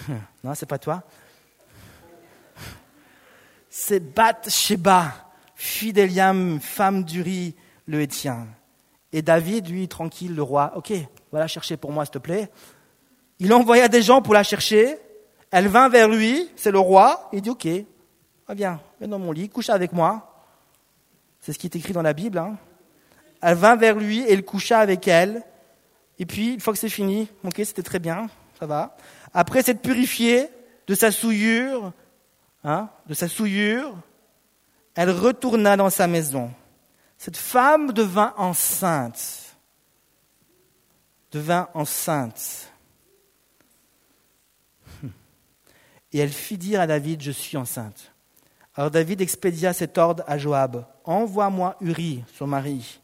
Non, 0.45 0.55
c'est 0.55 0.67
pas 0.67 0.79
toi. 0.79 1.03
C'est 3.69 4.01
Bathsheba, 4.01 5.13
fille 5.57 5.93
d'Eliam, 5.93 6.61
femme 6.61 7.03
d'Uri, 7.03 7.57
le 7.87 8.01
Hétien. 8.01 8.47
Et 9.13 9.23
David, 9.23 9.69
lui, 9.69 9.89
tranquille, 9.89 10.35
le 10.35 10.43
roi, 10.43 10.73
ok, 10.77 10.93
va 11.33 11.41
la 11.41 11.49
chercher 11.49 11.77
pour 11.77 11.91
moi, 11.91 12.05
s'il 12.05 12.13
te 12.13 12.19
plaît. 12.19 12.51
Il 13.41 13.53
envoya 13.53 13.89
des 13.89 14.03
gens 14.03 14.23
pour 14.23 14.35
la 14.35 14.43
chercher. 14.43 14.99
Elle 15.51 15.69
vint 15.69 15.89
vers 15.89 16.09
lui, 16.09 16.49
c'est 16.57 16.71
le 16.71 16.79
roi. 16.79 17.29
Il 17.33 17.41
dit, 17.41 17.51
ok, 17.51 17.67
ah, 18.49 18.55
viens, 18.55 18.81
viens 18.99 19.09
dans 19.09 19.19
mon 19.19 19.31
lit, 19.31 19.51
couche 19.51 19.69
avec 19.69 19.93
moi. 19.93 20.47
C'est 21.41 21.53
ce 21.53 21.59
qui 21.59 21.67
est 21.67 21.77
écrit 21.77 21.93
dans 21.93 22.03
la 22.03 22.15
Bible. 22.15 22.39
Hein. 22.39 22.57
Elle 23.43 23.57
vint 23.57 23.77
vers 23.77 23.97
lui 23.97 24.21
et 24.21 24.33
il 24.33 24.43
coucha 24.43 24.79
avec 24.79 25.07
elle. 25.07 25.45
Et 26.19 26.25
puis, 26.25 26.55
une 26.55 26.61
fois 26.61 26.73
que 26.73 26.79
c'est 26.79 26.89
fini, 26.89 27.29
ok, 27.45 27.55
c'était 27.57 27.83
très 27.83 27.99
bien, 27.99 28.29
ça 28.59 28.67
va. 28.67 28.97
Après 29.35 29.63
s'être 29.63 29.83
purifiée 29.83 30.49
de 30.87 30.95
sa 30.95 31.13
souillure, 31.13 31.93
hein, 32.65 32.89
de 33.07 33.15
sa 33.15 33.29
souillure, 33.29 33.95
elle 34.95 35.11
retourna 35.11 35.77
dans 35.77 35.91
sa 35.91 36.07
maison. 36.07 36.51
Cette 37.19 37.37
femme 37.37 37.93
devint 37.93 38.33
enceinte. 38.37 39.57
Devint 41.31 41.69
enceinte. 41.75 42.73
Et 46.13 46.19
elle 46.19 46.31
fit 46.31 46.57
dire 46.57 46.81
à 46.81 46.87
David, 46.87 47.21
je 47.21 47.31
suis 47.31 47.59
enceinte. 47.59 48.13
Alors 48.79 48.93
David 48.93 49.21
expédia 49.21 49.73
cet 49.73 49.99
ordre 49.99 50.23
à 50.29 50.39
Joab. 50.39 50.85
Envoie-moi 51.05 51.75
Uri, 51.81 52.23
son 52.33 52.47
mari. 52.47 53.01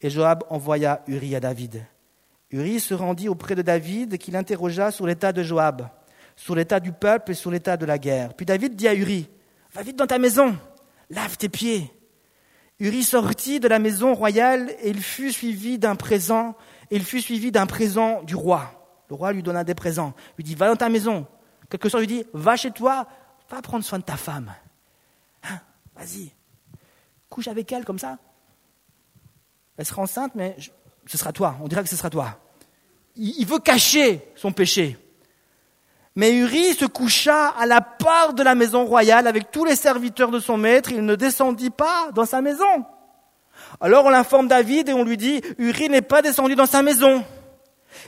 Et 0.00 0.08
Joab 0.08 0.44
envoya 0.48 1.02
Uri 1.06 1.36
à 1.36 1.40
David. 1.40 1.84
Uri 2.50 2.80
se 2.80 2.94
rendit 2.94 3.28
auprès 3.28 3.54
de 3.54 3.60
David, 3.60 4.16
qui 4.16 4.30
l'interrogea 4.30 4.90
sur 4.90 5.06
l'état 5.06 5.34
de 5.34 5.42
Joab, 5.42 5.90
sur 6.36 6.54
l'état 6.54 6.80
du 6.80 6.92
peuple 6.92 7.32
et 7.32 7.34
sur 7.34 7.50
l'état 7.50 7.76
de 7.76 7.84
la 7.84 7.98
guerre. 7.98 8.32
Puis 8.32 8.46
David 8.46 8.76
dit 8.76 8.88
à 8.88 8.94
Uri, 8.94 9.28
va 9.74 9.82
vite 9.82 9.96
dans 9.96 10.06
ta 10.06 10.18
maison, 10.18 10.56
lave 11.10 11.36
tes 11.36 11.50
pieds. 11.50 11.92
Uri 12.80 13.02
sortit 13.02 13.60
de 13.60 13.68
la 13.68 13.78
maison 13.78 14.14
royale 14.14 14.70
et 14.80 14.88
il 14.88 15.02
fut 15.02 15.32
suivi 15.32 15.78
d'un 15.78 15.96
présent, 15.96 16.54
et 16.90 16.96
il 16.96 17.04
fut 17.04 17.20
suivi 17.20 17.52
d'un 17.52 17.66
présent 17.66 18.22
du 18.22 18.36
roi. 18.36 18.70
Le 19.10 19.16
roi 19.16 19.34
lui 19.34 19.42
donna 19.42 19.64
des 19.64 19.74
présents. 19.74 20.14
Lui 20.38 20.44
dit, 20.44 20.54
va 20.54 20.68
dans 20.68 20.76
ta 20.76 20.88
maison. 20.88 21.26
Quelque 21.68 21.90
chose 21.90 22.00
lui 22.00 22.06
dit, 22.06 22.24
va 22.32 22.56
chez 22.56 22.70
toi, 22.70 23.06
va 23.50 23.60
prendre 23.60 23.84
soin 23.84 23.98
de 23.98 24.04
ta 24.04 24.16
femme. 24.16 24.50
Vas-y, 25.96 26.32
couche 27.28 27.48
avec 27.48 27.70
elle 27.72 27.84
comme 27.84 27.98
ça. 27.98 28.18
Elle 29.76 29.84
sera 29.84 30.02
enceinte, 30.02 30.32
mais 30.34 30.56
ce 31.06 31.18
sera 31.18 31.32
toi. 31.32 31.56
On 31.62 31.68
dirait 31.68 31.82
que 31.82 31.88
ce 31.88 31.96
sera 31.96 32.10
toi. 32.10 32.38
Il, 33.16 33.46
veut 33.46 33.58
cacher 33.58 34.32
son 34.34 34.52
péché. 34.52 34.98
Mais 36.16 36.32
Uri 36.32 36.74
se 36.74 36.84
coucha 36.84 37.48
à 37.48 37.66
la 37.66 37.80
part 37.80 38.34
de 38.34 38.42
la 38.42 38.54
maison 38.54 38.84
royale 38.84 39.26
avec 39.26 39.50
tous 39.50 39.64
les 39.64 39.76
serviteurs 39.76 40.30
de 40.30 40.40
son 40.40 40.56
maître. 40.56 40.90
Il 40.92 41.04
ne 41.04 41.14
descendit 41.14 41.70
pas 41.70 42.10
dans 42.12 42.24
sa 42.24 42.40
maison. 42.40 42.84
Alors 43.80 44.04
on 44.04 44.10
l'informe 44.10 44.48
David 44.48 44.88
et 44.88 44.92
on 44.92 45.04
lui 45.04 45.16
dit, 45.16 45.42
Uri 45.58 45.88
n'est 45.88 46.02
pas 46.02 46.22
descendu 46.22 46.54
dans 46.54 46.66
sa 46.66 46.82
maison. 46.82 47.24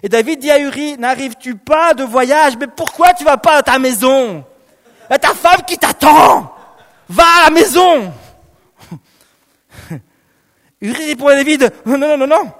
Et 0.02 0.08
David 0.08 0.40
dit 0.40 0.50
à 0.50 0.58
Uri, 0.58 0.98
n'arrives-tu 0.98 1.56
pas 1.56 1.94
de 1.94 2.04
voyage? 2.04 2.56
Mais 2.58 2.66
pourquoi 2.66 3.12
tu 3.14 3.24
vas 3.24 3.36
pas 3.36 3.58
à 3.58 3.62
ta 3.62 3.78
maison? 3.78 4.44
A 5.08 5.18
ta 5.18 5.34
femme 5.34 5.62
qui 5.66 5.78
t'attend? 5.78 6.55
Va 7.08 7.24
à 7.24 7.44
la 7.44 7.50
maison. 7.50 8.12
Uri 10.80 11.06
répond 11.06 11.28
à 11.28 11.36
David, 11.36 11.72
non, 11.84 11.98
non, 11.98 12.16
non, 12.18 12.26
non. 12.26 12.52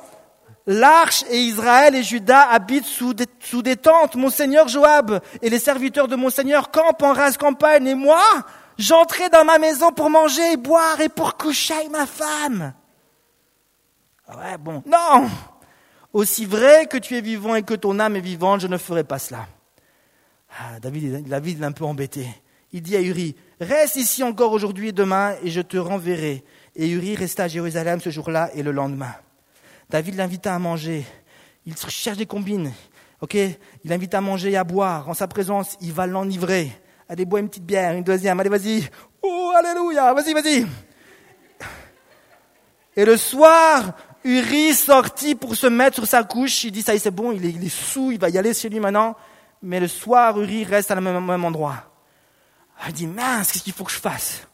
L'arche 0.67 1.25
et 1.31 1.39
Israël 1.39 1.95
et 1.95 2.03
Judas 2.03 2.49
habitent 2.51 2.87
sous 2.87 3.15
des, 3.15 3.77
tentes. 3.77 4.17
Mon 4.17 4.31
seigneur 4.31 4.67
Joab 4.67 5.21
et 5.41 5.49
les 5.49 5.61
serviteurs 5.61 6.09
de 6.09 6.17
mon 6.17 6.29
seigneur 6.29 6.73
campent 6.73 7.03
en 7.03 7.13
rase 7.13 7.37
campagne. 7.37 7.87
Et 7.87 7.95
moi, 7.95 8.25
j'entrais 8.77 9.31
dans 9.31 9.45
ma 9.45 9.59
maison 9.59 9.93
pour 9.93 10.11
manger 10.11 10.53
et 10.53 10.57
boire 10.57 11.01
et 11.01 11.09
pour 11.09 11.37
coucher 11.37 11.75
avec 11.75 11.91
ma 11.91 12.07
femme. 12.07 12.75
Ouais, 14.29 14.59
bon. 14.59 14.83
Non! 14.87 15.29
Aussi 16.13 16.47
vrai 16.47 16.87
que 16.87 16.97
tu 16.97 17.17
es 17.17 17.21
vivant 17.21 17.55
et 17.55 17.63
que 17.63 17.75
ton 17.75 18.01
âme 18.01 18.17
est 18.17 18.21
vivante, 18.21 18.61
je 18.61 18.67
ne 18.67 18.77
ferai 18.77 19.05
pas 19.05 19.21
cela. 19.21 19.47
Ah, 20.59 20.81
David, 20.81 21.29
David 21.29 21.63
est 21.63 21.65
un 21.65 21.73
peu 21.73 21.85
embêté. 21.85 22.27
Il 22.73 22.83
dit 22.83 22.97
à 22.97 23.03
Uri, 23.03 23.37
reste 23.61 23.97
ici 23.97 24.23
encore 24.23 24.53
aujourd'hui 24.53 24.89
et 24.89 24.93
demain 24.93 25.35
et 25.43 25.51
je 25.51 25.61
te 25.61 25.77
renverrai. 25.77 26.45
Et 26.75 26.89
Uri 26.89 27.17
resta 27.17 27.45
à 27.45 27.49
Jérusalem 27.49 28.01
ce 28.01 28.11
jour-là 28.11 28.51
et 28.55 28.63
le 28.63 28.73
lendemain. 28.73 29.15
David 29.89 30.17
l'invita 30.17 30.55
à 30.55 30.59
manger. 30.59 31.05
Il 31.65 31.77
cherche 31.77 32.19
des 32.19 32.27
combines. 32.27 32.73
Ok, 33.21 33.35
il 33.35 33.59
l'invite 33.85 34.15
à 34.15 34.21
manger 34.21 34.53
et 34.53 34.57
à 34.57 34.65
boire. 34.65 35.09
En 35.09 35.15
sa 35.15 35.27
présence, 35.27 35.77
il 35.81 35.93
va 35.93 36.07
l'enivrer. 36.07 36.71
Allez, 37.09 37.25
bois 37.25 37.41
une 37.41 37.49
petite 37.49 37.65
bière, 37.65 37.95
une 37.95 38.05
deuxième. 38.05 38.39
Allez, 38.39 38.51
vas-y. 38.51 38.89
Oh, 39.23 39.53
alléluia. 39.57 40.13
Vas-y, 40.13 40.35
vas-y. 40.35 40.67
Et 42.97 43.05
le 43.05 43.17
soir, 43.17 43.95
Uri 44.25 44.75
sortit 44.75 45.35
pour 45.35 45.55
se 45.55 45.67
mettre 45.67 45.97
sur 45.97 46.07
sa 46.07 46.25
couche. 46.25 46.65
Il 46.65 46.73
dit, 46.73 46.83
ça 46.83 46.93
y 46.93 46.97
est, 46.97 47.01
c'est 47.01 47.11
bon, 47.11 47.33
il 47.33 47.45
est, 47.45 47.51
il 47.51 47.65
est 47.65 47.69
sous, 47.69 48.13
il 48.13 48.19
va 48.19 48.29
y 48.29 48.37
aller 48.37 48.53
chez 48.53 48.69
lui 48.69 48.81
maintenant. 48.81 49.17
Mais 49.63 49.81
le 49.81 49.89
soir, 49.89 50.39
Uri 50.41 50.65
reste 50.65 50.91
à 50.91 50.95
le 50.95 51.01
même, 51.01 51.25
même 51.25 51.45
endroit. 51.45 51.96
Il 52.87 52.93
dit, 52.93 53.07
mince, 53.07 53.53
qu'est-ce 53.53 53.65
qu'il 53.65 53.73
faut 53.73 53.85
que 53.85 53.93
je 53.93 53.99
fasse? 53.99 54.47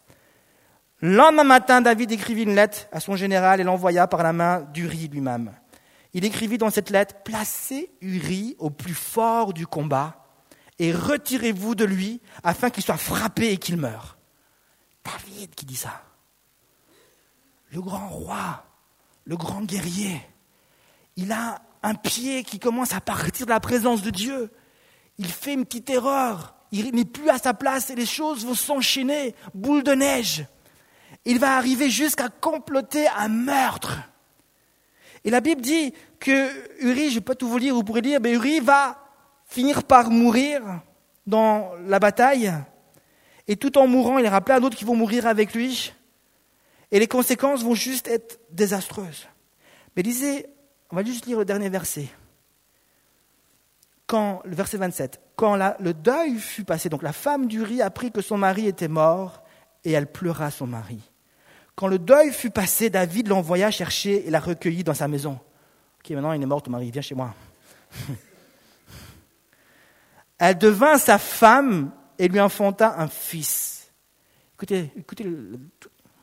Le 1.01 1.17
lendemain 1.17 1.45
matin, 1.45 1.81
David 1.81 2.13
écrivit 2.13 2.45
une 2.45 2.55
lettre 2.55 2.87
à 2.93 3.01
son 3.01 3.17
général 3.17 3.61
et 3.61 3.65
l'envoya 3.65 4.07
par 4.07 4.23
la 4.23 4.33
main 4.33 4.61
d'Uri 4.73 5.09
lui-même. 5.09 5.53
Il 6.15 6.25
écrivit 6.25 6.59
dans 6.59 6.71
cette 6.71 6.91
lettre, 6.91 7.17
placez 7.25 7.91
Uri 8.01 8.55
au 8.59 8.71
plus 8.71 8.95
fort 8.95 9.53
du 9.53 9.67
combat 9.67 10.23
et 10.79 10.93
retirez-vous 10.93 11.75
de 11.75 11.85
lui 11.85 12.21
afin 12.45 12.71
qu'il 12.71 12.83
soit 12.83 12.97
frappé 12.97 13.53
et 13.53 13.57
qu'il 13.57 13.77
meure. 13.77 14.19
David 15.05 15.55
qui 15.55 15.67
dit 15.67 15.77
ça. 15.77 16.03
Le 17.73 17.81
grand 17.81 18.09
roi, 18.09 18.65
le 19.25 19.37
grand 19.37 19.63
guerrier, 19.63 20.21
il 21.17 21.33
a 21.33 21.63
un 21.83 21.95
pied 21.95 22.45
qui 22.45 22.59
commence 22.59 22.93
à 22.93 23.01
partir 23.01 23.47
de 23.47 23.51
la 23.51 23.61
présence 23.61 24.03
de 24.03 24.11
Dieu. 24.11 24.53
Il 25.19 25.27
fait 25.27 25.55
une 25.55 25.65
petite 25.65 25.91
erreur. 25.91 26.55
Il 26.73 26.95
n'est 26.95 27.05
plus 27.05 27.29
à 27.29 27.39
sa 27.39 27.55
place 27.55 27.91
et 27.91 27.95
les 27.95 28.07
choses 28.07 28.47
vont 28.47 28.55
s'enchaîner, 28.55 29.35
boule 29.55 29.83
de 29.83 29.93
neige. 29.93 30.47
Il 31.25 31.39
va 31.39 31.57
arriver 31.57 31.91
jusqu'à 31.91 32.29
comploter 32.29 33.07
un 33.09 33.29
meurtre. 33.29 34.01
Et 35.25 35.31
la 35.31 35.41
Bible 35.41 35.61
dit 35.61 35.93
que 36.19 36.51
Uri, 36.83 37.05
je 37.05 37.11
ne 37.11 37.15
vais 37.17 37.21
pas 37.21 37.35
tout 37.35 37.47
vous 37.47 37.59
lire, 37.59 37.75
vous 37.75 37.85
pourrez 37.85 38.01
lire, 38.01 38.21
mais 38.21 38.33
Uri 38.33 38.61
va 38.61 38.99
finir 39.47 39.85
par 39.85 40.11
mourir 40.11 40.63
dans 41.27 41.73
la 41.87 41.99
bataille. 41.99 42.53
Et 43.47 43.57
tout 43.57 43.77
en 43.77 43.87
mourant, 43.87 44.19
il 44.19 44.25
y 44.25 44.29
aura 44.29 44.41
plein 44.41 44.59
d'autres 44.59 44.77
qui 44.77 44.85
vont 44.85 44.97
mourir 44.97 45.27
avec 45.27 45.55
lui. 45.55 45.93
Et 46.91 46.99
les 46.99 47.07
conséquences 47.07 47.63
vont 47.63 47.75
juste 47.75 48.09
être 48.09 48.41
désastreuses. 48.51 49.29
Mais 49.95 50.03
lisez, 50.03 50.47
on 50.91 50.97
va 50.97 51.05
juste 51.05 51.27
lire 51.27 51.39
le 51.39 51.45
dernier 51.45 51.69
verset. 51.69 52.09
Quand, 54.13 54.43
le 54.45 54.55
verset 54.55 54.77
27. 54.77 55.23
Quand 55.37 55.57
le 55.57 55.95
deuil 55.95 56.39
fut 56.39 56.65
passé, 56.65 56.91
donc 56.91 57.03
la 57.03 57.15
femme 57.15 57.47
d'Uri 57.47 57.81
apprit 57.81 58.13
que 58.13 58.21
son 58.21 58.37
mari 58.37 58.67
était 58.67 58.87
mort 58.87 59.43
et 59.85 59.93
elle 59.93 60.07
pleura 60.07 60.51
son 60.51 60.67
mari. 60.67 61.01
Quand 61.77 61.87
le 61.87 61.99
deuil 61.99 62.31
fut 62.31 62.51
passé, 62.51 62.91
David 62.91 63.29
l'envoya 63.29 63.71
chercher 63.71 64.27
et 64.27 64.31
la 64.31 64.39
recueillit 64.39 64.85
dans 64.85 64.93
sa 64.93 65.09
maison. 65.09 65.41
Ok, 65.99 66.11
maintenant 66.11 66.35
il 66.35 66.43
est 66.43 66.47
mort, 66.47 66.61
ton 66.61 66.73
mari, 66.73 66.91
viens 66.91 67.01
chez 67.01 67.15
moi. 67.15 67.35
elle 70.39 70.59
devint 70.59 70.99
sa 70.99 71.17
femme 71.17 71.91
et 72.19 72.29
lui 72.29 72.41
enfanta 72.41 73.01
un 73.01 73.09
fils. 73.09 73.91
Écoutez 74.57 74.93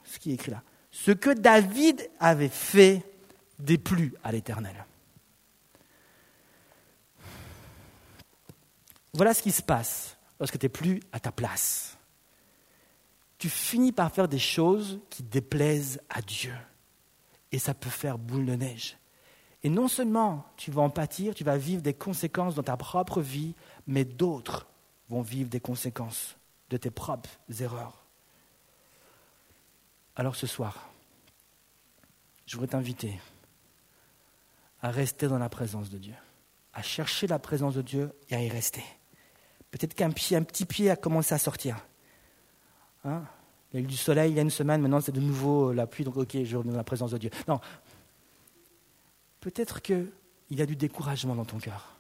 ce 0.04 0.19
qui 0.19 0.30
est 0.30 0.36
écrit 0.36 0.52
là. 0.52 0.62
Ce 0.91 1.10
que 1.10 1.32
David 1.32 2.08
avait 2.19 2.49
fait 2.49 3.02
déplut 3.58 4.13
à 4.23 4.32
l'Éternel. 4.32 4.75
Voilà 9.13 9.33
ce 9.33 9.41
qui 9.41 9.51
se 9.51 9.61
passe 9.61 10.17
lorsque 10.39 10.57
tu 10.57 10.65
n'es 10.65 10.69
plus 10.69 11.01
à 11.11 11.19
ta 11.19 11.31
place. 11.31 11.97
Tu 13.37 13.49
finis 13.49 13.91
par 13.91 14.11
faire 14.11 14.27
des 14.27 14.39
choses 14.39 14.99
qui 15.09 15.23
déplaisent 15.23 16.01
à 16.09 16.21
Dieu. 16.21 16.53
Et 17.51 17.59
ça 17.59 17.73
peut 17.73 17.89
faire 17.89 18.17
boule 18.17 18.45
de 18.45 18.55
neige. 18.55 18.97
Et 19.63 19.69
non 19.69 19.87
seulement 19.87 20.45
tu 20.55 20.71
vas 20.71 20.81
en 20.81 20.89
pâtir, 20.89 21.33
tu 21.33 21.43
vas 21.43 21.57
vivre 21.57 21.81
des 21.81 21.93
conséquences 21.93 22.55
dans 22.55 22.63
ta 22.63 22.77
propre 22.77 23.21
vie, 23.21 23.55
mais 23.87 24.05
d'autres 24.05 24.67
vont 25.09 25.21
vivre 25.21 25.49
des 25.49 25.59
conséquences 25.59 26.37
de 26.69 26.77
tes 26.77 26.91
propres 26.91 27.29
erreurs. 27.59 28.05
Alors 30.15 30.35
ce 30.35 30.47
soir, 30.47 30.89
je 32.45 32.55
voudrais 32.55 32.67
t'inviter 32.67 33.19
à 34.81 34.91
rester 34.91 35.27
dans 35.27 35.39
la 35.39 35.49
présence 35.49 35.89
de 35.89 35.97
Dieu, 35.97 36.15
à 36.73 36.81
chercher 36.81 37.27
la 37.27 37.39
présence 37.39 37.75
de 37.75 37.81
Dieu 37.81 38.11
et 38.29 38.35
à 38.35 38.41
y 38.41 38.49
rester. 38.49 38.83
Peut-être 39.71 39.93
qu'un 39.93 40.10
un 40.10 40.43
petit 40.43 40.65
pied 40.65 40.89
a 40.89 40.95
commencé 40.95 41.34
à 41.34 41.38
sortir. 41.38 41.77
Hein? 43.05 43.23
Il 43.71 43.79
y 43.79 43.82
a 43.82 43.84
eu 43.84 43.88
du 43.88 43.97
soleil 43.97 44.32
il 44.32 44.36
y 44.36 44.39
a 44.39 44.41
une 44.41 44.49
semaine, 44.49 44.82
maintenant 44.82 44.99
c'est 44.99 45.12
de 45.12 45.19
nouveau 45.19 45.73
la 45.73 45.86
pluie, 45.86 46.03
donc 46.03 46.17
ok, 46.17 46.43
je 46.43 46.58
reviens 46.58 46.71
dans 46.71 46.77
la 46.77 46.84
présence 46.84 47.12
de 47.12 47.17
Dieu. 47.17 47.29
Non. 47.47 47.60
Peut-être 49.41 49.82
qu'il 49.82 50.12
y 50.51 50.62
a 50.62 50.65
du 50.65 50.75
découragement 50.75 51.36
dans 51.36 51.45
ton 51.45 51.60
cœur. 51.60 51.95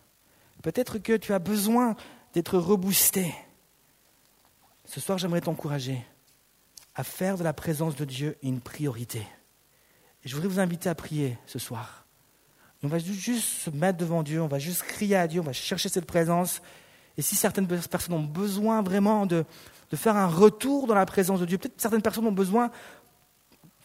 Peut-être 0.61 0.97
que 0.97 1.15
tu 1.15 1.33
as 1.33 1.39
besoin 1.39 1.95
d'être 2.33 2.57
reboosté. 2.57 3.33
Ce 4.85 4.99
soir, 4.99 5.17
j'aimerais 5.17 5.41
t'encourager 5.41 6.03
à 6.95 7.03
faire 7.03 7.37
de 7.37 7.43
la 7.43 7.53
présence 7.53 7.95
de 7.95 8.03
Dieu 8.03 8.37
une 8.41 8.59
priorité. 8.59 9.25
Je 10.25 10.35
voudrais 10.35 10.49
vous 10.49 10.59
inviter 10.59 10.89
à 10.89 10.95
prier 10.95 11.37
ce 11.45 11.59
soir. 11.59 12.05
on 12.83 12.87
va 12.87 12.99
juste 12.99 13.45
se 13.45 13.69
mettre 13.69 13.97
devant 13.99 14.21
Dieu, 14.21 14.41
on 14.41 14.47
va 14.47 14.59
juste 14.59 14.83
crier 14.83 15.15
à 15.15 15.27
Dieu, 15.27 15.39
on 15.39 15.45
va 15.45 15.53
chercher 15.53 15.87
cette 15.87 16.05
présence. 16.05 16.61
Et 17.19 17.21
si 17.21 17.35
certaines 17.35 17.67
personnes 17.67 18.13
ont 18.13 18.23
besoin 18.23 18.81
vraiment 18.81 19.25
de, 19.25 19.43
de 19.91 19.95
faire 19.97 20.15
un 20.15 20.27
retour 20.27 20.87
dans 20.87 20.95
la 20.95 21.05
présence 21.05 21.41
de 21.41 21.45
Dieu, 21.45 21.57
peut-être 21.57 21.81
certaines 21.81 22.01
personnes 22.01 22.25
ont 22.25 22.31
besoin, 22.31 22.71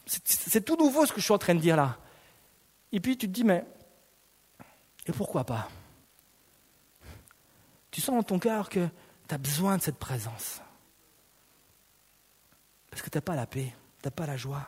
c'est 0.06 0.64
tout 0.64 0.76
nouveau 0.76 1.04
ce 1.04 1.12
que 1.12 1.18
je 1.18 1.24
suis 1.24 1.34
en 1.34 1.38
train 1.38 1.56
de 1.56 1.60
dire 1.60 1.74
là. 1.74 1.98
Et 2.92 3.00
puis 3.00 3.16
tu 3.16 3.26
te 3.26 3.32
dis, 3.32 3.42
mais, 3.42 3.66
et 5.06 5.10
pourquoi 5.10 5.42
pas? 5.42 5.68
Tu 7.90 8.00
sens 8.00 8.14
dans 8.14 8.22
ton 8.22 8.38
cœur 8.38 8.68
que 8.68 8.86
tu 9.26 9.34
as 9.34 9.38
besoin 9.38 9.78
de 9.78 9.82
cette 9.82 9.98
présence. 9.98 10.60
Parce 12.88 13.02
que 13.02 13.10
tu 13.10 13.18
n'as 13.18 13.22
pas 13.22 13.34
la 13.34 13.48
paix, 13.48 13.74
tu 14.00 14.06
n'as 14.06 14.12
pas 14.12 14.26
la 14.26 14.36
joie. 14.36 14.64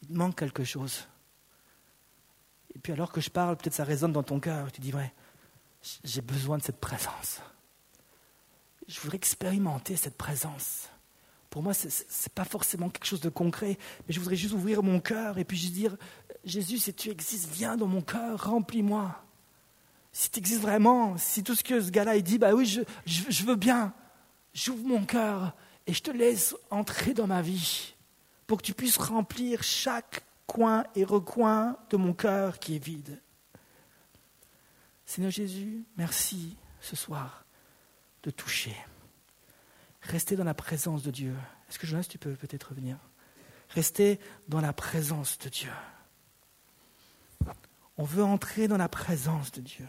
Il 0.00 0.08
te 0.08 0.14
manque 0.14 0.38
quelque 0.38 0.64
chose. 0.64 1.06
Et 2.74 2.78
puis 2.78 2.94
alors 2.94 3.12
que 3.12 3.20
je 3.20 3.28
parle, 3.28 3.58
peut-être 3.58 3.74
ça 3.74 3.84
résonne 3.84 4.12
dans 4.12 4.22
ton 4.22 4.40
cœur. 4.40 4.72
Tu 4.72 4.80
dis, 4.80 4.94
ouais, 4.94 5.12
j'ai 6.04 6.20
besoin 6.20 6.58
de 6.58 6.62
cette 6.62 6.80
présence. 6.80 7.40
Je 8.88 9.00
voudrais 9.00 9.16
expérimenter 9.16 9.96
cette 9.96 10.16
présence. 10.16 10.88
Pour 11.50 11.62
moi, 11.62 11.74
ce 11.74 11.86
n'est 11.86 12.34
pas 12.34 12.44
forcément 12.44 12.88
quelque 12.88 13.04
chose 13.04 13.20
de 13.20 13.28
concret, 13.28 13.78
mais 14.06 14.14
je 14.14 14.20
voudrais 14.20 14.36
juste 14.36 14.54
ouvrir 14.54 14.82
mon 14.82 15.00
cœur 15.00 15.38
et 15.38 15.44
puis 15.44 15.56
juste 15.56 15.74
dire, 15.74 15.96
Jésus, 16.44 16.78
si 16.78 16.94
tu 16.94 17.10
existes, 17.10 17.48
viens 17.52 17.76
dans 17.76 17.86
mon 17.86 18.02
cœur, 18.02 18.44
remplis-moi. 18.50 19.22
Si 20.12 20.30
tu 20.30 20.38
existes 20.38 20.62
vraiment, 20.62 21.16
si 21.16 21.42
tout 21.42 21.54
ce 21.54 21.62
que 21.62 21.80
ce 21.80 21.90
gars-là 21.90 22.18
dit, 22.20 22.38
bah 22.38 22.54
oui, 22.54 22.66
je, 22.66 22.80
je 23.06 23.44
veux 23.44 23.56
bien, 23.56 23.94
j'ouvre 24.52 24.86
mon 24.86 25.04
cœur, 25.04 25.54
et 25.86 25.92
je 25.92 26.02
te 26.02 26.10
laisse 26.10 26.54
entrer 26.70 27.14
dans 27.14 27.26
ma 27.26 27.42
vie 27.42 27.94
pour 28.46 28.58
que 28.58 28.64
tu 28.64 28.74
puisses 28.74 28.98
remplir 28.98 29.62
chaque 29.62 30.24
coin 30.46 30.84
et 30.94 31.04
recoin 31.04 31.76
de 31.90 31.96
mon 31.96 32.12
cœur 32.12 32.58
qui 32.58 32.76
est 32.76 32.84
vide. 32.84 33.21
Seigneur 35.12 35.30
Jésus, 35.30 35.84
merci 35.98 36.56
ce 36.80 36.96
soir 36.96 37.44
de 38.22 38.30
toucher. 38.30 38.74
Rester 40.00 40.36
dans 40.36 40.44
la 40.44 40.54
présence 40.54 41.02
de 41.02 41.10
Dieu. 41.10 41.36
Est-ce 41.68 41.78
que 41.78 41.86
Jonas, 41.86 42.06
tu 42.08 42.16
peux 42.16 42.32
peut-être 42.32 42.72
venir 42.72 42.96
Rester 43.68 44.18
dans 44.48 44.62
la 44.62 44.72
présence 44.72 45.38
de 45.38 45.50
Dieu. 45.50 45.70
On 47.98 48.04
veut 48.04 48.24
entrer 48.24 48.68
dans 48.68 48.78
la 48.78 48.88
présence 48.88 49.52
de 49.52 49.60
Dieu. 49.60 49.86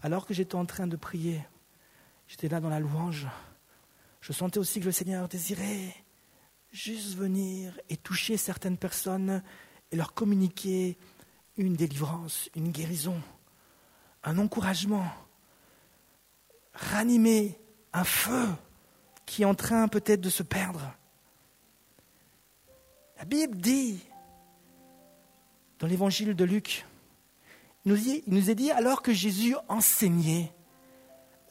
Alors 0.00 0.24
que 0.24 0.32
j'étais 0.32 0.54
en 0.54 0.64
train 0.64 0.86
de 0.86 0.96
prier, 0.96 1.44
j'étais 2.28 2.48
là 2.48 2.60
dans 2.60 2.70
la 2.70 2.80
louange, 2.80 3.26
je 4.22 4.32
sentais 4.32 4.58
aussi 4.58 4.80
que 4.80 4.86
le 4.86 4.92
Seigneur 4.92 5.28
désirait 5.28 5.94
juste 6.72 7.14
venir 7.14 7.78
et 7.90 7.98
toucher 7.98 8.38
certaines 8.38 8.78
personnes 8.78 9.42
et 9.92 9.96
leur 9.96 10.14
communiquer 10.14 10.96
une 11.58 11.74
délivrance, 11.74 12.48
une 12.54 12.72
guérison, 12.72 13.20
un 14.26 14.38
encouragement, 14.38 15.06
ranimer 16.74 17.58
un 17.92 18.04
feu 18.04 18.46
qui 19.24 19.42
est 19.42 19.46
en 19.46 19.54
train 19.54 19.88
peut-être 19.88 20.20
de 20.20 20.28
se 20.28 20.42
perdre. 20.42 20.92
La 23.18 23.24
Bible 23.24 23.56
dit, 23.56 24.00
dans 25.78 25.86
l'évangile 25.86 26.34
de 26.34 26.44
Luc, 26.44 26.84
il 27.84 28.22
nous, 28.26 28.50
est 28.50 28.54
dit 28.56 28.72
alors 28.72 29.00
que 29.00 29.12
Jésus 29.12 29.54
enseignait, 29.68 30.52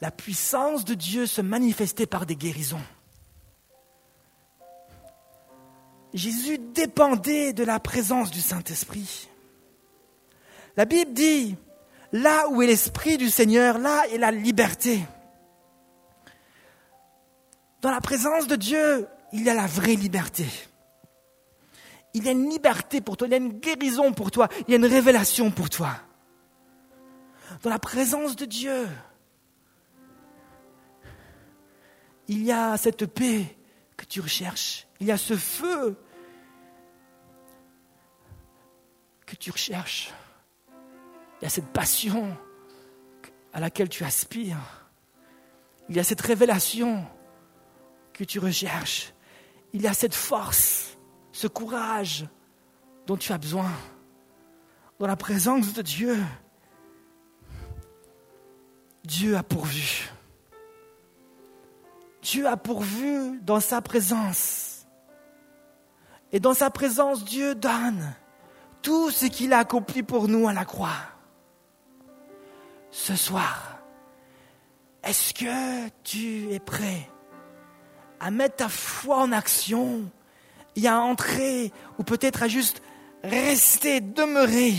la 0.02 0.10
puissance 0.10 0.84
de 0.84 0.92
Dieu 0.92 1.26
se 1.26 1.40
manifestait 1.40 2.06
par 2.06 2.26
des 2.26 2.36
guérisons. 2.36 2.84
Jésus 6.12 6.58
dépendait 6.58 7.54
de 7.54 7.64
la 7.64 7.80
présence 7.80 8.30
du 8.30 8.42
Saint-Esprit. 8.42 9.28
La 10.76 10.84
Bible 10.84 11.14
dit, 11.14 11.56
là 12.12 12.48
où 12.48 12.62
est 12.62 12.66
l'Esprit 12.66 13.18
du 13.18 13.30
Seigneur, 13.30 13.78
là 13.78 14.06
est 14.08 14.18
la 14.18 14.30
liberté. 14.30 15.00
Dans 17.80 17.90
la 17.90 18.00
présence 18.00 18.46
de 18.46 18.56
Dieu, 18.56 19.06
il 19.32 19.42
y 19.42 19.50
a 19.50 19.54
la 19.54 19.66
vraie 19.66 19.94
liberté. 19.94 20.46
Il 22.14 22.24
y 22.24 22.28
a 22.28 22.32
une 22.32 22.48
liberté 22.48 23.00
pour 23.00 23.16
toi, 23.16 23.28
il 23.28 23.32
y 23.32 23.34
a 23.34 23.38
une 23.38 23.58
guérison 23.58 24.12
pour 24.12 24.30
toi, 24.30 24.48
il 24.66 24.70
y 24.70 24.74
a 24.74 24.76
une 24.78 24.86
révélation 24.86 25.50
pour 25.50 25.68
toi. 25.68 25.90
Dans 27.62 27.70
la 27.70 27.78
présence 27.78 28.36
de 28.36 28.44
Dieu, 28.44 28.88
il 32.28 32.42
y 32.42 32.52
a 32.52 32.76
cette 32.76 33.06
paix 33.06 33.56
que 33.96 34.04
tu 34.04 34.20
recherches. 34.20 34.86
Il 35.00 35.06
y 35.06 35.12
a 35.12 35.18
ce 35.18 35.36
feu. 35.36 35.96
que 39.26 39.36
tu 39.36 39.50
recherches. 39.50 40.12
Il 41.46 41.50
y 41.50 41.52
a 41.52 41.54
cette 41.54 41.72
passion 41.72 42.36
à 43.52 43.60
laquelle 43.60 43.88
tu 43.88 44.02
aspires. 44.02 44.90
Il 45.88 45.94
y 45.94 46.00
a 46.00 46.02
cette 46.02 46.20
révélation 46.20 47.04
que 48.12 48.24
tu 48.24 48.40
recherches. 48.40 49.14
Il 49.72 49.80
y 49.80 49.86
a 49.86 49.94
cette 49.94 50.12
force, 50.12 50.98
ce 51.30 51.46
courage 51.46 52.26
dont 53.06 53.16
tu 53.16 53.32
as 53.32 53.38
besoin. 53.38 53.70
Dans 54.98 55.06
la 55.06 55.14
présence 55.14 55.72
de 55.72 55.82
Dieu, 55.82 56.18
Dieu 59.04 59.36
a 59.36 59.44
pourvu. 59.44 60.10
Dieu 62.22 62.48
a 62.48 62.56
pourvu 62.56 63.38
dans 63.42 63.60
sa 63.60 63.80
présence. 63.82 64.84
Et 66.32 66.40
dans 66.40 66.54
sa 66.54 66.70
présence, 66.70 67.24
Dieu 67.24 67.54
donne 67.54 68.16
tout 68.82 69.12
ce 69.12 69.26
qu'il 69.26 69.52
a 69.52 69.58
accompli 69.58 70.02
pour 70.02 70.26
nous 70.26 70.48
à 70.48 70.52
la 70.52 70.64
croix. 70.64 71.15
Ce 72.98 73.14
soir, 73.14 73.78
est-ce 75.04 75.34
que 75.34 75.88
tu 76.02 76.50
es 76.50 76.58
prêt 76.58 77.10
à 78.18 78.30
mettre 78.30 78.56
ta 78.56 78.70
foi 78.70 79.18
en 79.18 79.32
action 79.32 80.10
et 80.74 80.88
à 80.88 80.98
entrer, 80.98 81.72
ou 81.98 82.04
peut-être 82.04 82.42
à 82.42 82.48
juste 82.48 82.82
rester, 83.22 84.00
demeurer 84.00 84.72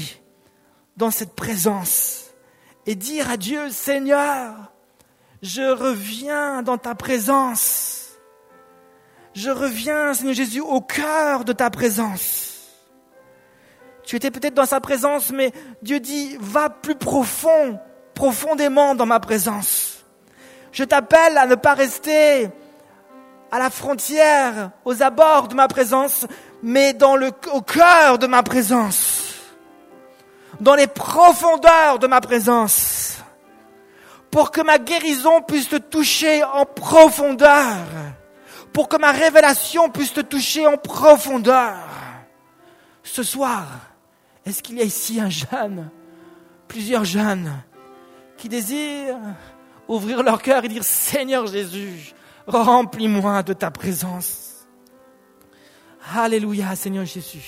dans 0.98 1.12
cette 1.12 1.36
présence 1.36 2.32
et 2.88 2.96
dire 2.96 3.30
à 3.30 3.38
Dieu, 3.38 3.70
Seigneur, 3.70 4.74
je 5.44 5.72
reviens 5.72 6.64
dans 6.64 6.80
ta 6.80 6.96
présence. 6.96 8.18
Je 9.36 9.52
reviens, 9.52 10.16
Seigneur 10.16 10.34
Jésus, 10.34 10.62
au 10.62 10.82
cœur 10.82 11.46
de 11.46 11.54
ta 11.54 11.70
présence. 11.70 12.66
Tu 14.04 14.16
étais 14.16 14.32
peut-être 14.32 14.56
dans 14.56 14.66
sa 14.66 14.82
présence, 14.82 15.32
mais 15.32 15.54
Dieu 15.84 16.00
dit, 16.00 16.36
va 16.40 16.72
plus 16.72 16.96
profond, 16.96 17.80
profondément 18.18 18.96
dans 18.96 19.06
ma 19.06 19.20
présence. 19.20 20.04
Je 20.72 20.84
t'appelle 20.84 21.38
à 21.38 21.46
ne 21.46 21.54
pas 21.54 21.76
rester 21.76 22.50
à 23.52 23.60
la 23.60 23.70
frontière, 23.70 24.72
aux 24.86 25.04
abords 25.04 25.48
de 25.48 25.54
ma 25.54 25.68
présence, 25.68 26.26
mais 26.64 26.94
dans 26.94 27.16
le, 27.16 27.32
au 27.54 27.62
cœur 27.62 28.18
de 28.18 28.26
ma 28.26 28.42
présence, 28.42 29.36
dans 30.60 30.74
les 30.74 30.88
profondeurs 30.88 32.00
de 32.00 32.08
ma 32.08 32.20
présence, 32.20 33.20
pour 34.32 34.50
que 34.50 34.62
ma 34.62 34.80
guérison 34.80 35.44
puisse 35.44 35.70
te 35.70 35.76
toucher 35.76 36.44
en 36.44 36.66
profondeur, 36.66 37.78
pour 38.74 38.90
que 38.90 38.98
ma 38.98 39.12
révélation 39.12 39.90
puisse 39.90 40.14
te 40.14 40.22
toucher 40.22 40.66
en 40.66 40.78
profondeur. 40.78 41.76
Ce 43.04 43.22
soir, 43.22 43.66
est-ce 44.44 44.64
qu'il 44.64 44.80
y 44.80 44.82
a 44.82 44.86
ici 44.86 45.22
un 45.22 45.30
jeune, 45.30 45.92
plusieurs 46.68 47.06
jeunes, 47.06 47.54
qui 48.38 48.50
désirent 48.50 49.18
ouvrir 49.88 50.24
leur 50.24 50.42
cœur 50.42 50.64
et 50.66 50.68
dire 50.68 50.84
Seigneur 50.84 51.48
Jésus, 51.48 52.14
Remplis-moi 52.48 53.44
de 53.44 53.52
ta 53.52 53.72
présence. 53.72 54.66
Alléluia, 56.16 56.74
Seigneur 56.78 57.04
Jésus. 57.04 57.44